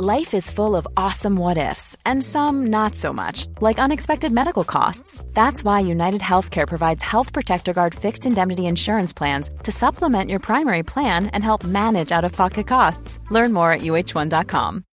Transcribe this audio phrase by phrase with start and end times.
[0.00, 4.62] Life is full of awesome what ifs, and some not so much, like unexpected medical
[4.62, 5.24] costs.
[5.34, 10.38] That's why United Healthcare provides Health Protector Guard fixed indemnity insurance plans to supplement your
[10.38, 13.18] primary plan and help manage out of pocket costs.
[13.32, 14.84] Learn more at uh1.com.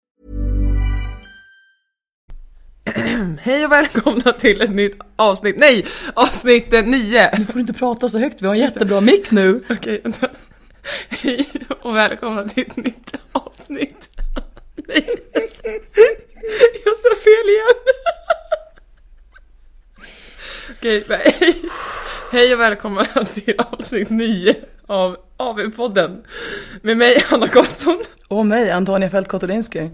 [3.41, 5.87] Hej och välkomna till ett nytt avsnitt, nej!
[6.15, 7.31] Avsnitt 9!
[7.37, 9.65] Du får inte prata så högt, vi har en jättebra mick nu.
[9.71, 10.29] Okej, vänta.
[11.09, 11.47] Hej
[11.83, 14.11] och välkomna till ett nytt avsnitt.
[14.89, 15.07] Nej,
[16.85, 17.75] jag sa fel igen.
[20.71, 21.55] Okej, hej.
[22.33, 23.05] Hej och välkomna
[23.35, 24.55] till avsnitt 9
[24.87, 26.25] av AV-podden.
[26.83, 28.03] Med mig Anna Karlsson.
[28.29, 29.91] Och mig, Antonia Fält Kotolinski.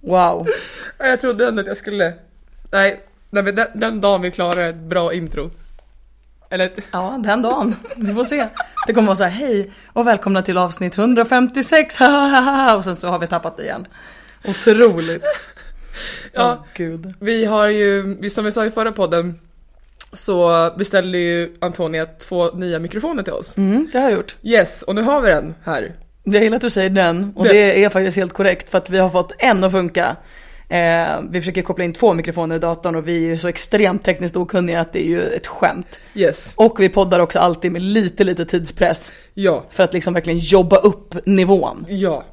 [0.00, 0.46] Wow.
[0.98, 2.12] Jag trodde ändå att jag skulle,
[2.72, 5.50] nej, den, den dagen vi klarar ett bra intro.
[6.54, 6.70] Eller?
[6.90, 7.76] Ja, den dagen.
[7.96, 8.46] Vi får se.
[8.86, 11.98] Det kommer vara så här, hej och välkomna till avsnitt 156,
[12.76, 13.86] och sen så har vi tappat det igen.
[14.44, 15.24] Otroligt.
[16.32, 17.14] Ja, Åh, gud.
[17.20, 19.40] vi har ju, som vi sa i förra podden,
[20.12, 23.56] så beställde ju Antonia två nya mikrofoner till oss.
[23.56, 24.36] Mm, det har jag gjort.
[24.42, 25.92] Yes, och nu har vi den här.
[26.24, 27.54] Jag gillar att du säger den och Den.
[27.54, 30.16] det är faktiskt helt korrekt för att vi har fått en att funka.
[30.68, 34.04] Eh, vi försöker koppla in två mikrofoner i datorn och vi är ju så extremt
[34.04, 36.00] tekniskt okunniga att det är ju ett skämt.
[36.14, 39.64] Yes, Och vi poddar också alltid med lite lite tidspress ja.
[39.70, 41.86] för att liksom verkligen jobba upp nivån.
[41.88, 42.24] Ja.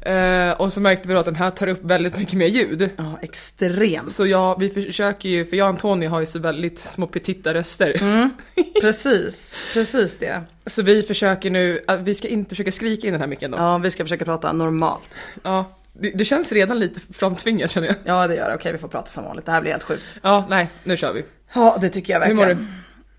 [0.00, 2.90] Eh, och så märkte vi då att den här tar upp väldigt mycket mer ljud.
[2.96, 4.12] Ja, extremt.
[4.12, 7.54] Så ja, vi försöker ju, för jag och Antonija har ju så väldigt små petita
[7.54, 8.00] röster.
[8.80, 10.42] Precis, precis det.
[10.66, 13.58] Så vi försöker nu, att vi ska inte försöka skrika in den här micken då.
[13.58, 15.30] Ja, vi ska försöka prata normalt.
[15.42, 17.96] Ja, det, det känns redan lite framtvingat känner jag.
[18.04, 18.54] Ja, det gör det.
[18.54, 19.46] Okej, vi får prata som vanligt.
[19.46, 20.04] Det här blir helt sjukt.
[20.22, 21.24] Ja, nej, nu kör vi.
[21.54, 22.74] Ja, det tycker jag Hur mår verkligen.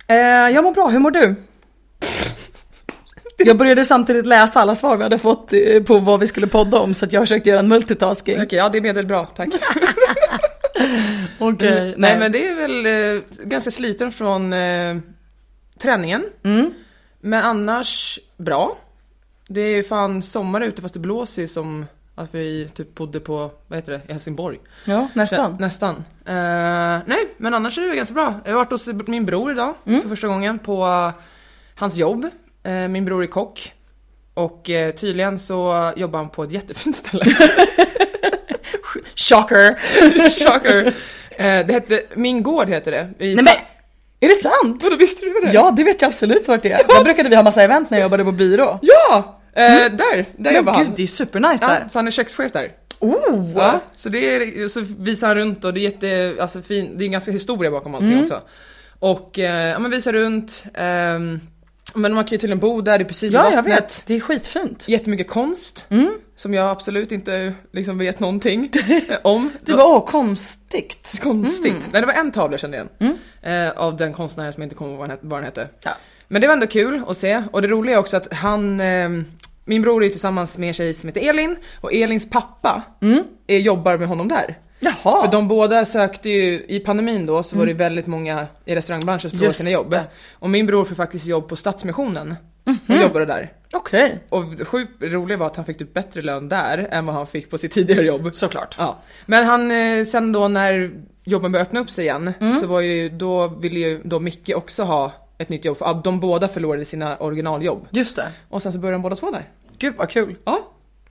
[0.08, 0.16] Eh,
[0.56, 0.90] jag mår bra.
[0.90, 1.36] Hur mår du?
[3.38, 6.80] Jag började samtidigt läsa alla svar vi hade fått eh, på vad vi skulle podda
[6.80, 8.42] om så att jag försökte göra en multitasking.
[8.42, 9.50] Okej, ja det är medelbra, tack.
[11.40, 12.20] Okej, nej.
[12.20, 14.98] men det är väl eh, ganska sliten från eh,
[15.80, 16.24] träningen.
[16.44, 16.74] Mm.
[17.22, 18.78] Men annars bra.
[19.48, 21.86] Det är ju fan sommar ute fast det blåser ju som
[22.16, 24.60] att vi typ bodde på, vad heter det, i Helsingborg.
[24.86, 25.52] Ja, nästan.
[25.52, 25.96] Nä, nästan.
[26.26, 28.34] Eh, nej, men annars är det ganska bra.
[28.46, 30.02] Jag har varit hos min bror idag Mm.
[30.02, 31.12] för första gången på
[31.76, 32.26] hans jobb.
[32.64, 33.74] Eh, min bror är kock.
[34.34, 37.24] Och eh, tydligen så jobbar han på ett jättefint ställe.
[39.16, 39.76] Shocker!
[40.46, 40.94] Shocker!
[41.38, 43.26] Det hette, Min gård heter det.
[43.26, 43.54] I Nej men,
[44.20, 44.84] är det sant?
[44.84, 45.52] Vadå visste du det?
[45.54, 46.88] Ja, det vet jag absolut vart det är.
[46.88, 48.80] Där brukade vi ha massa event när jag jobbade på byrå.
[48.82, 49.41] Ja!
[49.54, 50.94] Eh, Där, där Men jobbar gud, han.
[50.96, 51.88] det är supernice Ja, där.
[51.90, 52.72] så han är kökschef där.
[53.00, 53.52] Oh!
[53.56, 57.06] Ja, så det är, så visar han runt och det är jätte, alltså fin, det
[57.06, 58.22] är ganska historia bakom allting Mm.
[58.22, 58.42] också.
[59.00, 61.40] Och eh, ja men visar runt, ehm,
[61.96, 64.04] men man kan ju tydligen bo där, det är precis i Ja, jag vet.
[64.08, 64.88] Det är skitfint.
[64.88, 66.14] Jättemycket konst, Mm.
[66.36, 68.72] som jag absolut inte liksom vet någonting
[69.24, 69.52] om.
[69.66, 71.20] Du bara, åh konstigt.
[71.24, 71.72] Konstigt.
[71.72, 71.84] Mm.
[71.92, 73.18] Nej det var en tavla kände jag igen.
[73.42, 73.68] Mm.
[73.68, 75.68] Eh, av den konstnären som jag inte kommer ihåg vad han hette- vad den hette.
[75.84, 75.92] Ja.
[76.28, 79.26] Men det var ändå kul att se och det roliga är också att han, ehm,
[79.72, 83.24] min bror är tillsammans med en tjej som heter Elin och Elins pappa Mm.
[83.48, 84.58] är, jobbar med honom där.
[84.80, 85.22] Jaha.
[85.22, 89.30] För de båda sökte ju, i pandemin då så var det väldigt många i restaurangbranschen
[89.30, 89.90] som förlorade sina jobb.
[89.92, 90.04] det.
[90.34, 92.36] Och min bror fick faktiskt jobb på Stadsmissionen
[92.66, 92.78] Mhm.
[92.88, 93.52] och jobbade där.
[93.74, 94.20] Okej.
[94.30, 97.28] Och det sjukt roliga var att han fick typ bättre lön där än vad han
[97.28, 98.30] fick på sitt tidigare jobb.
[98.36, 98.76] Såklart.
[98.80, 98.98] Ja.
[99.26, 100.92] Men han, eh, sen då när
[101.24, 102.54] jobben började öppna upp sig igen Mm.
[102.54, 106.20] så var ju, då ville ju då Micke också ha ett nytt jobb för de
[106.20, 107.88] båda förlorade sina originaljobb.
[107.92, 108.28] Just det.
[108.50, 109.46] Och sen så började de båda två där.
[109.82, 110.36] Gud vad kul.
[110.46, 110.60] Ja.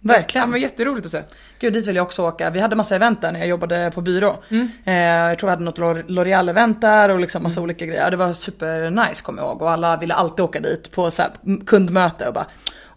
[0.03, 0.49] Verkligen.
[0.49, 1.23] Det var jätteroligt att se.
[1.59, 2.51] Gud dit vill jag också åka.
[2.51, 4.37] Vi hade massa event där när jag jobbade på byrå.
[4.49, 4.69] Mm.
[4.85, 8.11] Eh, jag tror vi hade något L'Or- L'Oreal-event där och liksom massa olika grejer.
[8.11, 11.23] Det var super nice kommer jag ihåg och alla ville alltid åka dit på så
[11.23, 11.31] här,
[11.67, 12.47] kundmöte och bara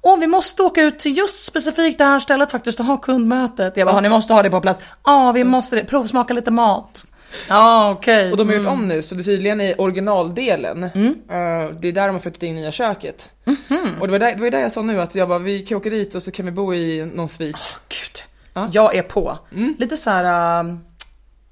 [0.01, 3.77] åh vi måste åka ut till just specifikt det här stället faktiskt och ha kundmötet.
[3.77, 4.83] Jag bara, "Ja, ni måste ha det på plats.
[5.05, 7.05] Ja vi måste det, provsmaka lite mat.
[7.49, 8.31] Ja okej.
[8.31, 11.07] Och de har gjort om nu så det tydligen i originaldelen, Mm.
[11.07, 13.29] eh, det är där de har flyttat in nya köket.
[13.45, 13.95] Mhm.
[13.99, 15.77] Och det var, där, det var där jag sa nu att jag bara, vi kan
[15.77, 17.57] åka dit och så kan vi bo i någon svit.
[17.89, 18.23] Gud.
[18.53, 18.59] Ja.
[18.61, 18.71] Mm.
[18.73, 19.37] Jag är på.
[19.77, 20.75] Lite så här äh,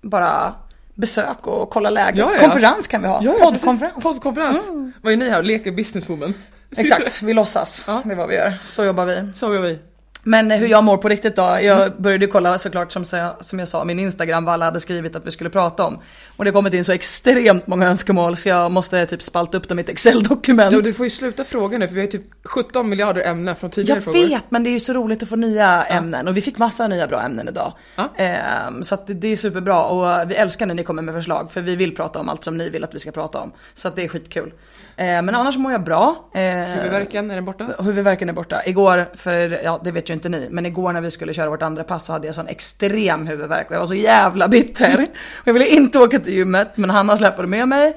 [0.01, 0.54] bara
[0.95, 2.18] besök och kolla läget.
[2.18, 2.39] Ja, ja.
[2.39, 3.19] Konferens kan vi ha.
[3.24, 4.04] Ja, Poddkonferens.
[4.04, 4.69] Poddkonferens.
[5.01, 6.33] Vad är ni här och leker businesswoman?
[6.78, 7.83] Exakt, vi låtsas.
[7.88, 8.01] Ja.
[8.06, 8.54] Det är vad vi gör.
[8.66, 9.28] Så jobbar vi.
[9.36, 9.80] Så gör vi.
[10.23, 11.41] Men hur jag mår på riktigt då?
[11.41, 11.91] Jag Mm.
[11.97, 15.15] började ju kolla såklart som, jag- som jag sa min Instagram vad alla hade skrivit
[15.15, 16.00] att vi skulle prata om.
[16.38, 19.68] Och det har kommit in så extremt många önskemål så jag måste typ spalta upp
[19.68, 20.73] dem i ett excel-dokument.
[20.73, 23.56] Ja, du får ju sluta fråga nu för vi har ju typ 17 miljarder ämnen
[23.56, 24.27] från tidigare Jag frågor.
[24.27, 26.88] vet men det är ju så roligt att få nya ämnen och vi fick massa
[26.88, 27.73] nya bra ämnen idag.
[27.95, 28.09] Ja.
[28.18, 31.51] Ehm, så att det, det är superbra och vi älskar när ni kommer med förslag
[31.51, 33.51] för vi vill prata om allt som ni vill att vi ska prata om.
[33.73, 34.53] Så att det är skitkul.
[34.97, 36.29] Ehm, men annars mår jag bra.
[36.33, 37.67] Ehm, Huvudvärken, är den borta?
[37.79, 38.61] Huvudvärken är borta.
[38.65, 41.61] Igår, för ja det vet ju inte ni, men igår när vi skulle köra vårt
[41.61, 45.07] andra pass så hade jag sån extrem huvudvärk och jag var så jävla bitter.
[45.45, 47.93] Jag ville inte åka till gymmet men Hanna släpade med mig.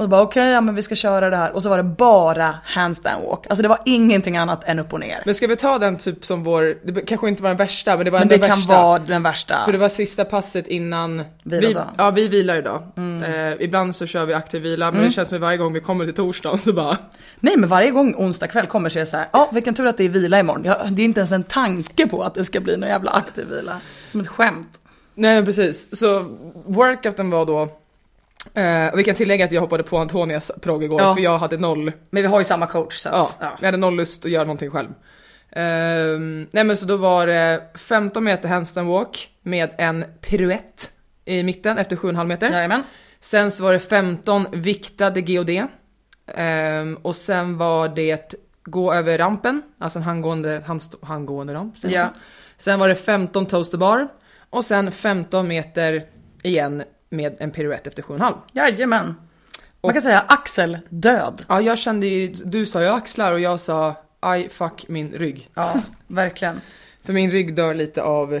[0.00, 1.52] Och bara okej, ja men vi ska köra det här.
[1.52, 3.46] Och så var det bara handstand walk.
[3.48, 5.22] Alltså det var ingenting annat än upp och ner.
[5.26, 8.04] Men ska vi ta den typ som vår, det kanske inte var den värsta men
[8.04, 8.82] det var Men ändå det den kan värsta.
[8.82, 9.62] vara den värsta.
[9.64, 11.86] För det var sista passet innan Vilodag.
[11.90, 12.82] vi, Ja vi vilar idag.
[12.96, 15.80] Eh, ibland så kör vi aktiv vila men det känns som att varje gång vi
[15.80, 16.96] kommer till torsdagen så bara
[17.40, 19.86] Nej men varje gång onsdag kväll kommer så är det så här, ja vilken tur
[19.86, 20.62] att det är vila imorgon.
[20.64, 23.46] Ja, det är inte ens en tanke på att det ska bli någon jävla aktiv
[23.48, 23.80] vila.
[24.10, 24.68] Som ett skämt.
[25.14, 26.24] Nej men precis, så
[26.66, 27.68] workouten var då
[28.92, 31.14] och vi kan tillägga att jag hoppade på Antonias progg igår Ja.
[31.14, 33.56] för jag hade noll, Men vi har ju samma coach så ja, att, ja.
[33.60, 34.88] jag hade noll lust att göra någonting själv.
[35.52, 40.90] Ehm, nej men så då var det 15 meter handstand walk med en piruett
[41.24, 42.50] i mitten efter 7,5 meter.
[42.50, 42.82] Jajamän.
[43.20, 45.50] Sen så var det 15 viktade GOD.
[46.34, 48.34] Ehm, och sen var det
[48.64, 51.74] gå över rampen, alltså en handgående, handst- handgående ramp.
[51.82, 52.08] man Ja.
[52.56, 54.08] Sen var det 15 toaster bar.
[54.50, 56.02] Och sen 15 meter
[56.42, 58.34] igen med en piruett efter 7,5.
[58.52, 59.06] Jajamän.
[59.06, 59.16] Man
[59.80, 61.44] Och- kan säga Axel död.
[61.48, 65.48] Ja, jag kände ju, du sa ju axlar och jag sa aj fuck min rygg.
[65.54, 65.74] Ja,
[66.06, 66.60] verkligen.
[67.04, 68.40] För min rygg dör lite av,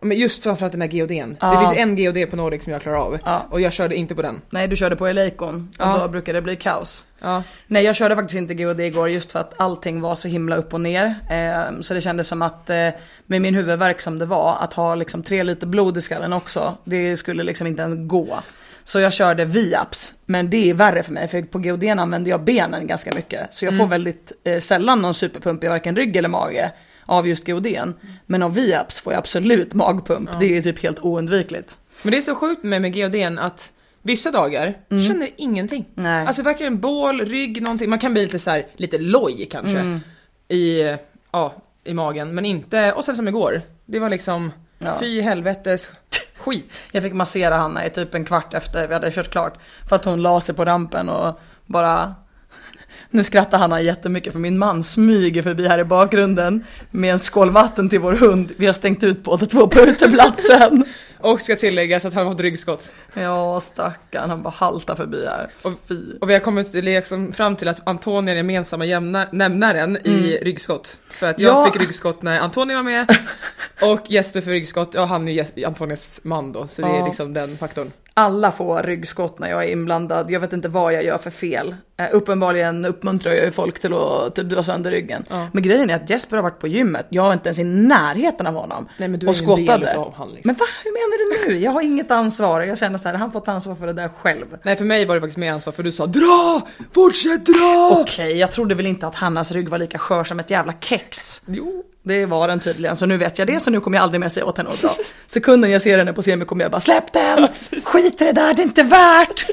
[0.00, 1.36] men just framförallt den här GODn.
[1.40, 1.52] Ja.
[1.52, 3.18] Det finns en GOD på Nordic som jag klarar av.
[3.24, 3.46] Ja.
[3.50, 4.40] Och jag körde inte på den.
[4.50, 5.98] Nej du körde på Eleikon och Ja.
[5.98, 7.06] då brukar det bli kaos.
[7.20, 7.42] Ja.
[7.66, 10.74] Nej jag körde faktiskt inte GOD igår just för att allting var så himla upp
[10.74, 11.14] och ner.
[11.30, 12.88] Eh, så det kändes som att eh,
[13.26, 16.76] med min huvudvärk som det var, att ha liksom tre liter blod i skallen också,
[16.84, 18.40] det skulle liksom inte ens gå.
[18.84, 22.44] Så jag körde VIAPS, men det är värre för mig för på GOD använder jag
[22.44, 23.54] benen ganska mycket.
[23.54, 26.72] Så jag får väldigt eh, sällan någon superpump i varken rygg eller mage
[27.06, 27.94] av just GODn.
[28.26, 31.78] Men av VIAPS får jag absolut magpump, det är typ helt oundvikligt.
[32.02, 33.72] Men det är så sjukt med, med GODn att
[34.02, 34.74] vissa dagar
[35.08, 35.84] känner ingenting.
[35.94, 36.26] Nej.
[36.26, 37.90] Alltså verkligen bål, rygg, någonting.
[37.90, 40.00] Man kan bli lite så här, lite loj kanske.
[40.48, 40.96] I,
[41.32, 41.54] ja,
[41.84, 42.34] i magen.
[42.34, 43.60] Men inte, och sen som igår.
[43.86, 44.96] Det var liksom, Ja.
[45.00, 45.90] fy helvetes
[46.38, 46.80] skit.
[46.92, 49.58] Jag fick massera Hanna i typ en kvart efter vi hade kört klart.
[49.88, 52.14] För att hon la sig på rampen och bara...
[53.10, 57.50] Nu skrattar Hanna jättemycket för min man smyger förbi här i bakgrunden med en skål
[57.50, 58.52] vatten till vår hund.
[58.56, 60.84] Vi har stängt ut båda två på uteplatsen.
[61.22, 62.90] Och ska tilläggas att han har ett ryggskott.
[63.14, 65.50] Ja stackarn, han bara haltar förbi här.
[65.62, 65.72] Och.
[66.20, 70.98] Och vi har kommit liksom fram till att Antonija är gemensamma jämna, nämnaren i ryggskott.
[71.08, 71.72] För att jag Ja.
[71.72, 73.06] fick ryggskott när Antonija var med
[73.82, 77.56] och Jesper för ryggskott, ja han är Antonias man då, så det är liksom den
[77.56, 77.92] faktorn.
[78.20, 80.30] Alla får ryggskott när jag är inblandad.
[80.30, 81.74] Jag vet inte vad jag gör för fel.
[81.96, 85.24] Eh, uppenbarligen uppmuntrar jag ju folk till att typ dra sönder ryggen.
[85.28, 85.46] Ja.
[85.52, 87.06] Men grejen är att Jesper har varit på gymmet.
[87.08, 88.88] Jag var inte ens i närheten av honom.
[88.98, 89.78] Nej, men du och skottade.
[89.78, 90.14] liksom.
[90.44, 90.64] Men va?
[90.84, 91.58] Hur menar du nu?
[91.64, 92.60] Jag har inget ansvar.
[92.60, 94.46] Jag känner så här, han får ta ansvar för det där själv.
[94.62, 96.60] Nej för mig var det faktiskt mer ansvar för du sa DRA!
[96.94, 97.98] Fortsätt dra!
[98.00, 101.42] Okej, jag trodde väl inte att Hannas rygg var lika skör som ett jävla kex.
[101.46, 101.84] Jo.
[102.02, 104.28] Det var den tydligen, så nu vet jag det så nu kommer jag aldrig mer
[104.28, 104.96] säga åt henne att dra.
[105.26, 107.48] Sekunden jag ser henne på scen kommer jag bara släpp den!
[107.84, 109.46] Skit i det där, det är inte värt!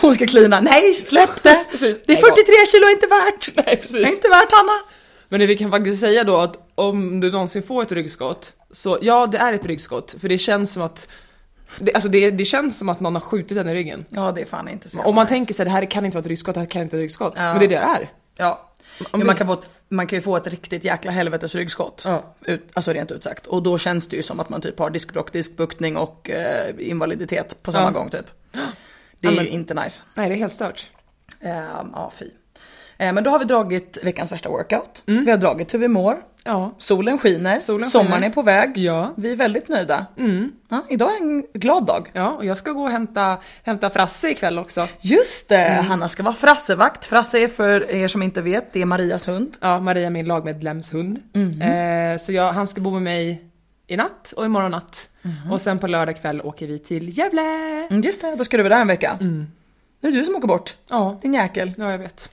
[0.00, 1.64] Hon ska klina, nej släpp det!
[1.70, 1.98] Precis.
[2.06, 3.66] Det är 43 kilo inte värt!
[3.66, 3.92] Nej precis.
[3.92, 4.80] Det är inte värt Hanna!
[5.28, 8.98] Men det vi kan faktiskt säga då att om du någonsin får ett ryggskott, så
[9.02, 11.08] ja det är ett ryggskott, för det känns som att
[11.78, 14.04] det, alltså det, det känns som att någon har skjutit den i ryggen.
[14.08, 15.34] Ja det är fan inte så Om man nice.
[15.34, 17.04] tänker sig det här kan inte vara ett ryggskott, det här kan inte vara ett
[17.04, 17.34] ryggskott.
[17.36, 17.42] Ja.
[17.42, 18.10] Men det är det det är.
[18.36, 18.69] Ja.
[19.10, 22.02] Om man, kan få ett, man kan ju få ett riktigt jäkla helvetes ryggskott.
[22.04, 22.34] Ja.
[22.44, 23.46] Ut, alltså rent ut sagt.
[23.46, 27.62] Och då känns det ju som att man typ har diskbråck, diskbuktning och eh, invaliditet
[27.62, 27.90] på samma Ja.
[27.90, 28.26] gång typ.
[28.52, 28.62] Det är
[29.20, 30.04] Ja, men- ju inte nice.
[30.14, 30.90] Nej det är helt stört.
[31.40, 31.50] Eh,
[31.92, 32.30] ja, fy.
[33.00, 35.02] Eh, men då har vi dragit veckans värsta workout.
[35.06, 36.22] Vi har dragit hur vi mår.
[36.44, 36.72] Ja.
[36.78, 38.26] Solen skiner, Solen sommaren skiner.
[38.28, 38.78] är på väg.
[38.78, 39.12] Ja.
[39.16, 40.06] Vi är väldigt nöjda.
[40.68, 42.10] Ja, idag är en glad dag.
[42.12, 44.88] Ja, och jag ska gå och hämta, hämta Frasse ikväll också.
[45.00, 47.06] Just det, Hanna ska vara Frassevakt.
[47.06, 49.56] Frasse är för er som inte vet, det är Marias hund.
[49.60, 51.18] Ja, Maria min lagmedlems hund.
[51.62, 53.44] Eh, så jag, han ska bo med mig
[53.86, 55.08] i natt och imorgon natt.
[55.52, 57.42] Och sen på lördag kväll åker vi till Gävle.
[57.90, 59.18] Mm, just det, då ska du vara där en vecka.
[60.00, 60.74] Det är du som åker bort.
[60.90, 61.72] Ja, Din jäkel.
[61.76, 62.30] ja jag vet.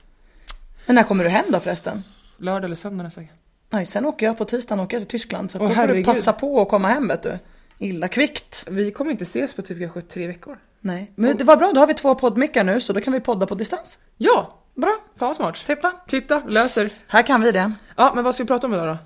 [0.88, 2.04] Men när kommer du hem då förresten?
[2.36, 3.32] Lördag eller söndag nästa vecka.
[3.70, 5.80] Nej, sen åker jag på tisdagen åker jag till Tyskland så Åh, då får du
[5.80, 6.04] herregud.
[6.06, 7.38] passa på att komma hem vet du.
[7.78, 8.64] Illa kvickt.
[8.70, 10.58] Vi kommer inte ses på typ kanske tre veckor.
[10.80, 13.20] Nej, men det var bra, då har vi två poddmickar nu så då kan vi
[13.20, 13.98] podda på distans.
[14.16, 15.64] Ja, Bra, fan vad smart.
[15.66, 15.92] titta.
[16.06, 16.90] Titta, löser.
[17.06, 17.72] Här kan vi det.
[17.96, 18.96] Ja, men vad ska vi prata om idag då?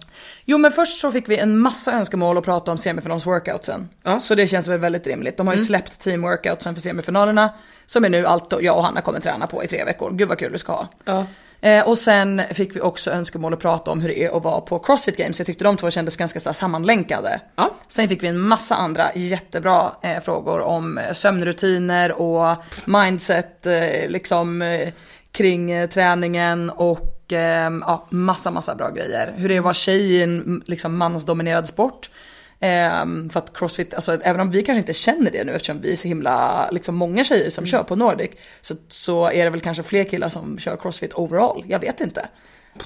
[0.45, 3.85] Jo men först så fick vi en massa önskemål att prata om semifinals-workoutsen.
[4.03, 4.19] Ja.
[4.21, 5.37] Så det känns väl väldigt rimligt.
[5.37, 7.51] De har ju släppt team-workoutsen för semifinalerna.
[7.87, 10.11] Som är nu allt jag och Hanna kommer träna på i tre veckor.
[10.13, 10.89] Gud vad kul vi ska ha.
[11.05, 11.27] Ja.
[11.65, 14.61] Eh, och sen fick vi också önskemål att prata om hur det är att vara
[14.61, 15.39] på Crossfit Games.
[15.39, 17.41] Jag tyckte de två kändes ganska så sammanlänkade.
[17.57, 17.75] Ja.
[17.89, 24.09] Sen fick vi en massa andra jättebra eh, frågor om eh, sömnrutiner och mindset eh,
[24.09, 24.93] liksom eh,
[25.33, 27.09] kring eh, träningen och
[27.81, 29.33] ja, massa massa bra grejer.
[29.37, 32.11] Hur det är att vara tjej i en liksom, mansdominerad sport.
[32.65, 35.93] Ehm, för att crossfit, alltså, även om vi kanske inte känner det nu eftersom vi
[35.93, 39.61] är så himla liksom, många tjejer som kör på Nordic så, så är det väl
[39.61, 41.65] kanske fler killar som kör crossfit overall.
[41.69, 42.29] Jag vet inte.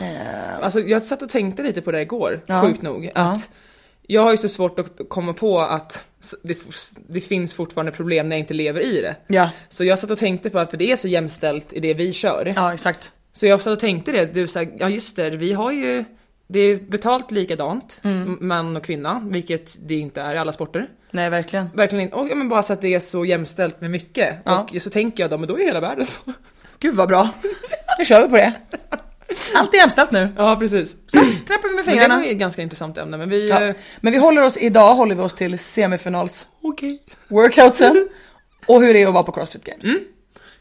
[0.01, 2.63] Ehm, Alltså jag satt och tänkte lite på det igår, Ja.
[2.63, 3.05] sjukt nog.
[3.15, 3.21] Ja.
[3.21, 3.49] Att
[4.07, 6.05] jag har ju så svårt att komma på att
[6.43, 6.59] det,
[7.09, 9.17] det finns fortfarande problem när jag inte lever i det.
[9.27, 11.95] ja, Så jag satt och tänkte på att, för det är så jämställt i det
[11.95, 12.53] vi kör.
[12.57, 13.13] ja exakt.
[13.33, 16.05] Så jag satt och tänkte det, du sa, ja just det, vi har ju,
[16.47, 20.87] det är betalt likadant, m- man och kvinna, vilket det inte är i alla sporter.
[21.11, 21.69] Nej verkligen.
[21.75, 24.37] Verkligen inte, och ja, men bara så att det är så jämstälpt med mycket.
[24.45, 24.69] Ja.
[24.75, 26.21] Och så tänker jag då, men då är hela världen så.
[26.79, 27.29] Gud vad bra.
[27.99, 28.53] Nu kör vi på det.
[29.55, 30.29] Allt är jämställt nu.
[30.37, 30.97] Ja precis.
[31.07, 32.17] Så, vi med Men det fingrarna.
[32.17, 33.49] var ju ett ganska intressant ämne, men vi...
[33.49, 33.63] Ja.
[33.65, 37.03] eh, Men vi håller oss, idag håller vi oss till semifinals Okej.
[37.29, 38.09] workoutsen
[38.67, 39.87] och hur det är att vara på Crossfit Games.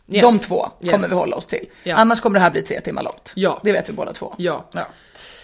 [0.07, 0.21] Yes.
[0.21, 0.91] De två Yes.
[0.95, 1.65] kommer vi hålla oss till.
[1.83, 1.95] Ja.
[1.95, 3.33] Annars kommer det här bli tre timmar långt.
[3.35, 3.61] Ja.
[3.63, 4.35] Det vet vi båda två.
[4.37, 4.69] Ja.
[4.71, 4.87] Ja.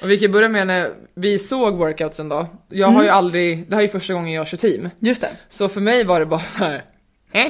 [0.01, 2.47] Och vi kan börja med när vi såg workoutsen då.
[2.69, 4.89] Jag har ju aldrig, det här är ju första gången jag kör team.
[4.99, 5.29] Just det.
[5.49, 6.83] Så för mig var det bara så här.
[7.31, 7.47] Eh?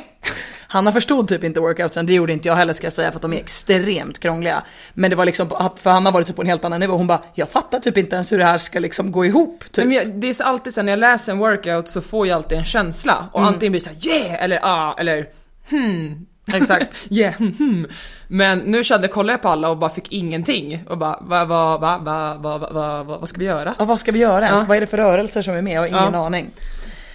[0.67, 3.21] Hanna förstod typ inte workoutsen, det gjorde inte jag heller ska jag säga för att
[3.21, 4.63] de är extremt krångliga.
[4.93, 6.97] Men det var liksom, för Hanna var det typ på en helt annan nivå.
[6.97, 9.63] Hon bara, jag fattar typ inte ens hur det här ska liksom gå ihop.
[9.71, 9.85] Typ.
[9.85, 12.57] Men jag, det är alltid så när jag läser en workout så får jag alltid
[12.57, 13.29] en känsla.
[13.31, 15.29] Och antingen blir det så här yeah eller ah eller
[15.69, 16.25] hmm.
[16.53, 17.05] Exakt.
[17.09, 17.87] Yeah, hmm.
[18.27, 20.83] Men nu kände, kollade jag på alla och bara fick ingenting.
[20.89, 23.75] Och bara va, va, va, va, va, va, va, va vad ska vi göra?
[23.79, 24.61] Ja, vad ska vi göra ens?
[24.61, 24.65] Ja.
[24.67, 25.73] Vad är det för rörelser som är med?
[25.73, 26.25] Jag har ingen Ja.
[26.25, 26.49] aning.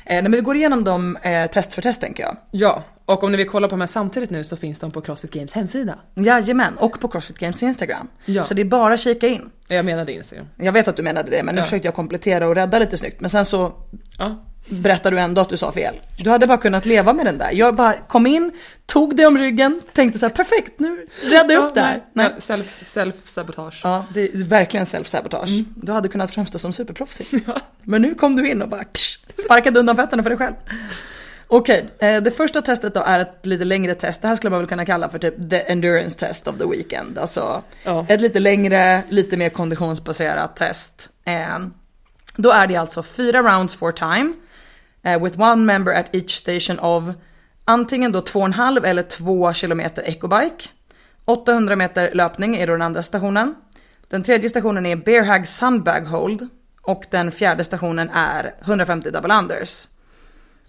[0.05, 2.37] Eh, men vi går igenom dem eh, test för test tänker jag.
[2.51, 5.31] Ja, och om ni vill kolla på mig samtidigt nu så finns de på Crossfit
[5.31, 5.99] Games hemsida.
[6.15, 8.09] Jajamän, och på Crossfit Games Instagram.
[8.25, 8.43] Ja.
[8.43, 9.51] Så det är bara att kika in.
[9.69, 10.47] Jag menade Instagram.
[10.57, 11.65] Jag vet att du menade det men nu Ja.
[11.65, 13.21] försökte jag komplettera och rädda lite snyggt.
[13.21, 13.73] Men sen så
[14.19, 14.45] Ja.
[14.69, 15.95] berättar du ändå att du sa fel.
[16.19, 17.51] Du hade bara kunnat leva med den där.
[17.53, 18.53] Jag bara kom in,
[18.87, 22.05] tog det om ryggen, tänkte så här perfekt nu räddade jag upp det här.
[22.13, 22.31] Nej.
[22.35, 23.81] Ja, self, self-sabotage.
[23.85, 25.65] Ja, det är verkligen self-sabotage.
[25.77, 27.27] Du hade kunnat framstå som superproffsig.
[27.83, 30.55] Men nu kom du in och bara tsch, sparkade undan fötterna för dig själv.
[31.49, 34.23] Okej, eh, det första testet då är ett lite längre test.
[34.23, 37.19] Det här skulle man väl kunna kalla för typ the endurance test of the weekend.
[37.19, 38.07] Alltså Ja.
[38.09, 41.11] ett lite längre, lite mer konditionsbaserat test.
[41.25, 41.59] Eh,
[42.37, 44.33] då är det alltså fyra rounds for time.
[45.03, 47.05] eh, with one member at each station of
[47.65, 50.69] antingen då 2,5 eller 2 kilometer ecobike.
[51.25, 53.55] 800 meter löpning är då den andra stationen.
[54.09, 56.49] Den tredje stationen är Bear Hag Sandbag Hold.
[56.83, 59.89] Och den fjärde stationen är 150 double unders.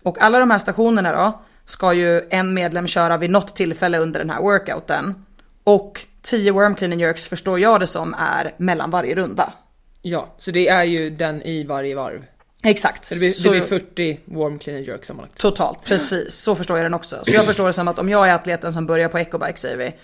[0.08, 4.20] Och alla de här stationerna då ska ju en medlem köra vid något tillfälle under
[4.20, 5.26] den här workouten.
[5.64, 9.54] Och 10 worm clean and jerks förstår jag det som är mellan varje runda.
[10.02, 12.26] Ja, så det är ju den i varje varv.
[12.64, 13.06] Exakt.
[13.06, 15.38] Så det blir, Så- det blir 40 warm clean and jerk sammanlagt.
[15.40, 16.36] Totalt, precis.
[16.36, 17.16] Så förstår jag den också.
[17.26, 19.78] Så jag förstår det som att om jag är atleten som börjar på ecobike säger
[19.78, 19.96] vi.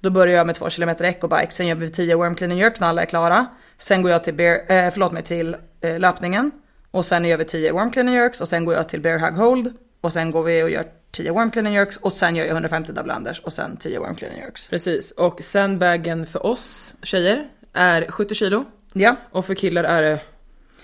[0.00, 2.80] Då börjar jag med 2 km ecobike, sen gör vi 10 worm clean and jerks
[2.80, 3.46] när alla är klara.
[3.78, 6.50] Sen går jag till, bear, eh, förlåt mig, till eh, löpningen.
[6.96, 9.18] Och sen gör vi 10 worm clean and jerks och sen går jag till bear
[9.18, 9.72] hug hold.
[10.00, 12.52] Och sen går vi och gör 10 worm clean and jerks och sen gör jag
[12.52, 14.68] 150 double unders och sen 10 worm clean and jerks.
[14.68, 20.20] Precis, och sandbagen för oss tjejer är 70 kilo Ja, och för killar är det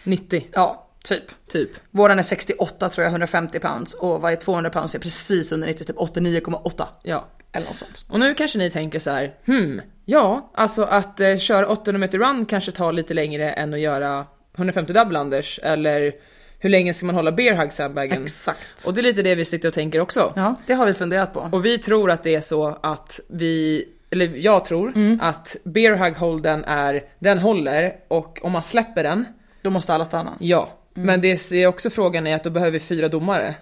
[0.04, 1.24] 90 ja, typ.
[1.48, 1.70] typ.
[1.90, 5.84] Våran är 68 tror jag, 150 pounds och varje 200 pounds är precis under 90,
[5.84, 6.86] typ 89,8.
[7.02, 7.28] Ja.
[7.52, 8.04] Eller något sånt.
[8.08, 12.18] Och nu kanske ni tänker så här, hmm, ja, alltså att eh, köra 800 meter
[12.18, 16.12] run kanske tar lite längre än att göra 150 double unders eller
[16.58, 18.22] hur länge ska man hålla bear hug sandbagen?
[18.22, 18.86] Exakt.
[18.86, 20.32] Och det är lite det vi sitter och tänker också.
[20.36, 21.48] Ja, det har vi funderat på.
[21.52, 25.20] Och vi tror att det är så att vi eller jag tror, Mm.
[25.22, 29.24] att bear hug holden är, den håller och om man släpper den,
[29.62, 30.32] Då måste alla stanna.
[30.40, 30.68] ja.
[30.96, 31.06] Mm.
[31.06, 33.54] Men det är också frågan är att då behöver vi fyra domare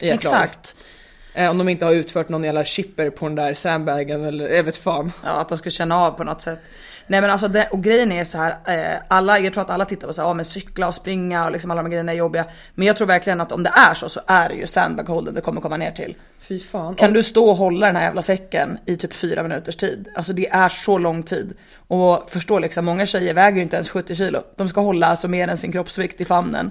[0.00, 0.76] i ett Exakt.
[1.34, 1.44] lag.
[1.44, 4.64] Eh, om de inte har utfört någon jävla chipper på den där sandbagen eller jag
[4.64, 5.12] vet fan.
[5.24, 6.58] Ja, att de ska känna av på något sätt.
[7.08, 9.84] Nej men alltså det, och grejen är så här, eh, alla, jag tror att alla
[9.84, 12.12] tittar på så här, ja men cykla och springa och liksom alla de här grejerna
[12.12, 12.44] är jobbiga.
[12.74, 15.34] Men jag tror verkligen att om det är så så är det ju sandbag holden
[15.34, 16.16] det kommer komma ner till.
[16.40, 16.94] Fy fan.
[16.94, 20.08] Kan du stå och hålla den här jävla säcken i typ fyra minuters tid?
[20.14, 21.54] Alltså det är så lång tid.
[21.88, 24.42] Och förstå liksom, många tjejer väger ju inte ens 70 kilo.
[24.56, 26.70] De ska hålla alltså mer än sin kroppsvikt i famnen.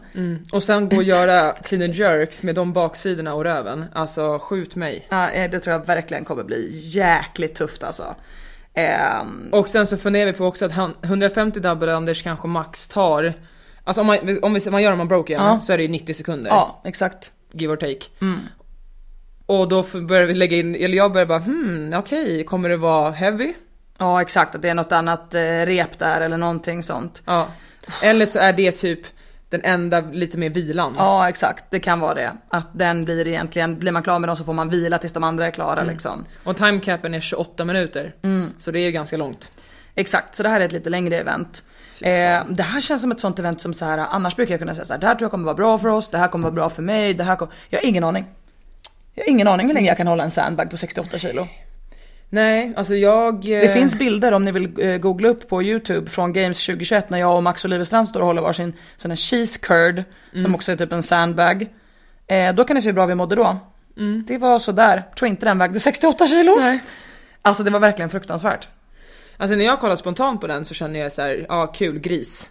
[0.52, 3.86] Och sen gå och göra clean and jerks med de baksidorna och röven.
[3.94, 5.08] Alltså skjut mig.
[5.10, 8.16] Ja, eh, det tror jag verkligen kommer bli jäkligt tufft alltså.
[8.78, 12.88] Ehm, Och sen så funderar vi på också att han, 150 double unders kanske max
[12.88, 13.34] tar,
[13.84, 15.60] alltså om man, om vi, man gör dem on broke igen Ja.
[15.60, 16.50] så är det ju 90 sekunder.
[16.50, 17.32] ja, exakt.
[17.52, 18.06] Give or take.
[19.46, 23.12] Och då börjar vi lägga in, eller jag börjar bara hmm okej, kommer det vara
[23.12, 23.54] heavy?
[23.98, 24.56] Ja, exakt.
[24.56, 27.24] Att det är något annat eh, rep där eller någonting sånt.
[27.26, 27.48] Ja.
[28.04, 29.00] Eller så är det typ
[29.50, 30.96] den enda lite mer vilan.
[30.98, 31.66] Ja, exakt.
[31.70, 32.32] Det kan vara det.
[32.50, 35.24] Att den blir egentligen, blir man klar med dem så får man vila tills de
[35.24, 36.26] andra är klara liksom.
[36.44, 38.16] Och timecapen är 28 minuter.
[38.58, 39.52] Så det är ju ganska långt.
[39.96, 41.64] Exakt, så det här är ett lite längre event.
[42.02, 44.76] Eh, det här känns som ett sånt event som så här, annars brukar jag kunna
[44.76, 46.44] säga så här, det här tror jag kommer vara bra för oss, det här kommer
[46.44, 47.54] vara bra för mig, det här kommer...
[47.70, 48.26] Jag har ingen aning.
[49.16, 51.48] Jag har ingen aning hur länge jag kan hålla en sandbag på 68 kilo.
[52.30, 53.42] Nej, alltså jag...
[53.42, 57.18] Det finns bilder om ni vill eh, googla upp på youtube från Games 2021 när
[57.18, 60.04] jag och Max Oliverstrand står och håller varsin sån här cheese curd
[60.42, 61.68] som också är typ en sandbag.
[62.28, 63.58] Eh, då kan ni se hur bra vi mådde då.
[64.28, 66.56] Det var sådär, tror inte den vägde 68 kilo.
[66.60, 66.84] Nej.
[67.42, 68.68] Alltså det var verkligen fruktansvärt.
[69.38, 72.50] Alltså när jag kollar spontant på den så känner jag så här, ja kul gris.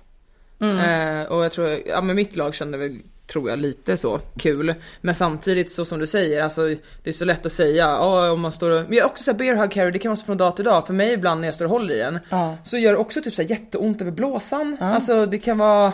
[0.81, 4.75] Eh, och jag tror, ja men mitt lag kände väl, tror jag lite så, kul.
[5.01, 6.63] Men samtidigt så som du säger, alltså
[7.03, 9.57] det är så lätt att säga, ja om man står och, men också såhär bear
[9.57, 10.87] hug carry, det kan vara så från dag till dag.
[10.87, 12.57] För mig ibland när jag står och håller i den, Ja.
[12.65, 14.77] så gör det också typ så här jätteont över blåsan.
[14.81, 15.93] Alltså det kan vara,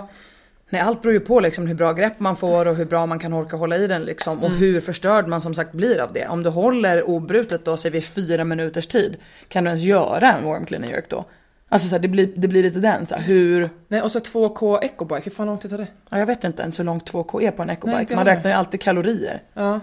[0.70, 3.18] Nej, allt beror ju på liksom hur bra grepp man får och hur bra man
[3.18, 6.28] kan orka hålla i den liksom och hur förstörd man som sagt blir av det.
[6.28, 9.16] Om du håller obrutet då säger vi fyra minuters tid,
[9.48, 11.24] kan du ens göra en warm clean and jerk då?
[11.72, 14.18] Alltså så här, det, blir, det blir lite den så här, hur, nej och så
[14.18, 15.86] 2K ecobike, hur fan lång tid tar det?
[16.10, 18.00] ja, jag vet inte ens hur långt 2K är på en Nej, ecobike.
[18.00, 19.42] inte Man räknar ju alltid kalorier.
[19.54, 19.80] Ja,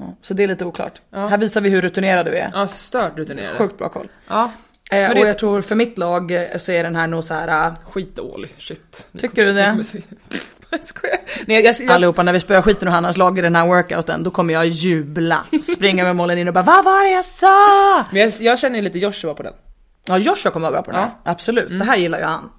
[0.00, 1.00] Ja, så det är lite oklart.
[1.12, 2.50] Här visar vi hur rutinerad du är.
[2.54, 3.56] ja stört rutinerad.
[3.56, 4.08] Sjukt bra koll.
[4.28, 4.50] Ja,
[4.90, 7.24] Eh, Men och det- jag tror för mitt lag eh, så är den här nog
[7.24, 7.66] så här.
[7.66, 9.06] äh, skitdålig, shit.
[9.18, 9.72] Tycker du det?
[11.46, 14.22] Nej, jag, jag, Allihopa när vi spöar skiten ur Hannas lag i den här workouten
[14.22, 15.44] då kommer jag jubla.
[15.76, 18.04] Springa med målen in och bara vad var det jag sa?
[18.12, 19.52] men jag, jag känner ju lite Joshua på den.
[20.08, 21.10] Ja Joshua kommer vara bra på den här.
[21.24, 21.30] Ja.
[21.30, 22.50] Absolut, det här gillar ju han.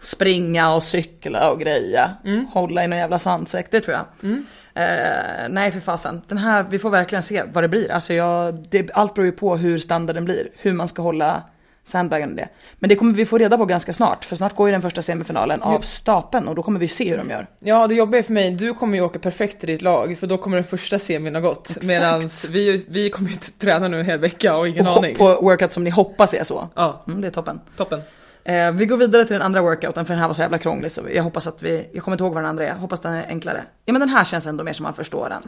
[0.00, 2.10] Springa och cykla och greja.
[2.52, 4.30] Hålla i någon jävla sandsäck, det tror jag.
[4.74, 7.92] Eh, nej för fasen, den här, vi får verkligen se vad det blir.
[7.92, 11.42] Alltså jag, det, allt beror ju på hur standarden blir, hur man ska hålla
[11.88, 12.48] sandbagen och det.
[12.74, 15.02] Men det kommer vi få reda på ganska snart, för snart går ju den första
[15.02, 17.46] semifinalen av stapeln och då kommer vi se hur de gör.
[17.60, 20.26] Ja det jobbiga är för mig, du kommer ju åka perfekt i ditt lag för
[20.26, 21.84] då kommer den första semin ha gått.
[21.84, 25.16] Medan vi, vi kommer ju träna nu en hel vecka och ingen Och aning.
[25.16, 26.68] på workout som ni hoppas är så.
[26.74, 27.60] Ja, Mm, det är toppen.
[27.76, 28.00] toppen.
[28.44, 30.92] Eh, vi går vidare till den andra workouten för den här var så jävla krånglig
[30.92, 33.00] så jag hoppas att vi, jag kommer inte ihåg vad den andra är, jag hoppas
[33.00, 33.62] den är enklare.
[33.84, 35.42] Ja men den här känns ändå mer som man förstår den.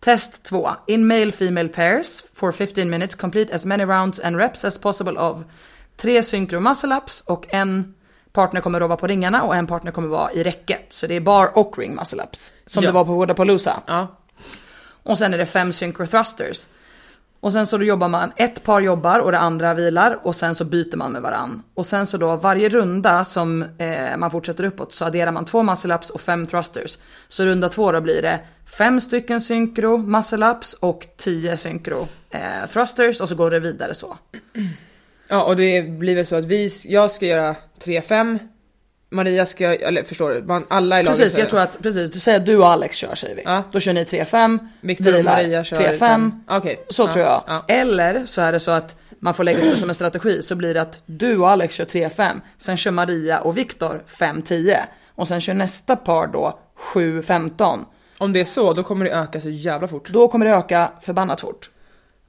[0.00, 0.70] Test 2.
[0.86, 5.18] In male female pairs for 15 minutes complete as many rounds and reps as possible
[5.18, 5.44] of
[5.96, 7.94] tre synkro muscle ups och en
[8.32, 10.92] partner kommer att vara på ringarna och en partner kommer vara i räcket.
[10.92, 12.52] Så det är bar och ring muscle ups.
[12.66, 12.88] Som Ja.
[12.90, 13.80] det var på Wodapalooza.
[13.86, 14.06] Ja.
[15.02, 16.66] Och sen är det fem synchro thrusters.
[17.40, 20.54] Och sen så då jobbar man, ett par jobbar och det andra vilar och sen
[20.54, 21.62] så byter man med varann.
[21.74, 25.62] Och sen så då varje runda som eh, man fortsätter uppåt så adderar man två
[25.62, 26.98] muscle ups och fem thrusters.
[27.28, 28.40] Så runda två då blir det
[28.78, 33.94] fem stycken synkro muscle ups och tio synkro eh, thrusters och så går det vidare
[33.94, 34.16] så.
[35.28, 38.38] ja och det blir väl så att vi, jag ska göra 3-5,
[39.12, 42.40] Maria ska, eller förstår du, man, alla i laget Precis, jag tror att, precis, säger
[42.40, 43.42] att du och Alex kör säger vi.
[43.44, 43.62] Ja.
[43.72, 46.32] Då kör ni 3-5, Viktor och Maria kör 3-5, fem.
[46.48, 46.84] Okej.
[46.88, 47.42] Så Ja, tror jag.
[47.46, 47.64] ja.
[47.68, 50.54] Eller så är det så att man får lägga upp det som en strategi så
[50.56, 54.76] blir det att du och Alex kör 3-5, sen kör Maria och Viktor 5-10
[55.14, 56.58] och sen kör nästa par då
[56.94, 57.84] 7-15.
[58.18, 60.08] Om det är så, då kommer det öka så jävla fort.
[60.08, 61.70] Då kommer det öka förbannat fort.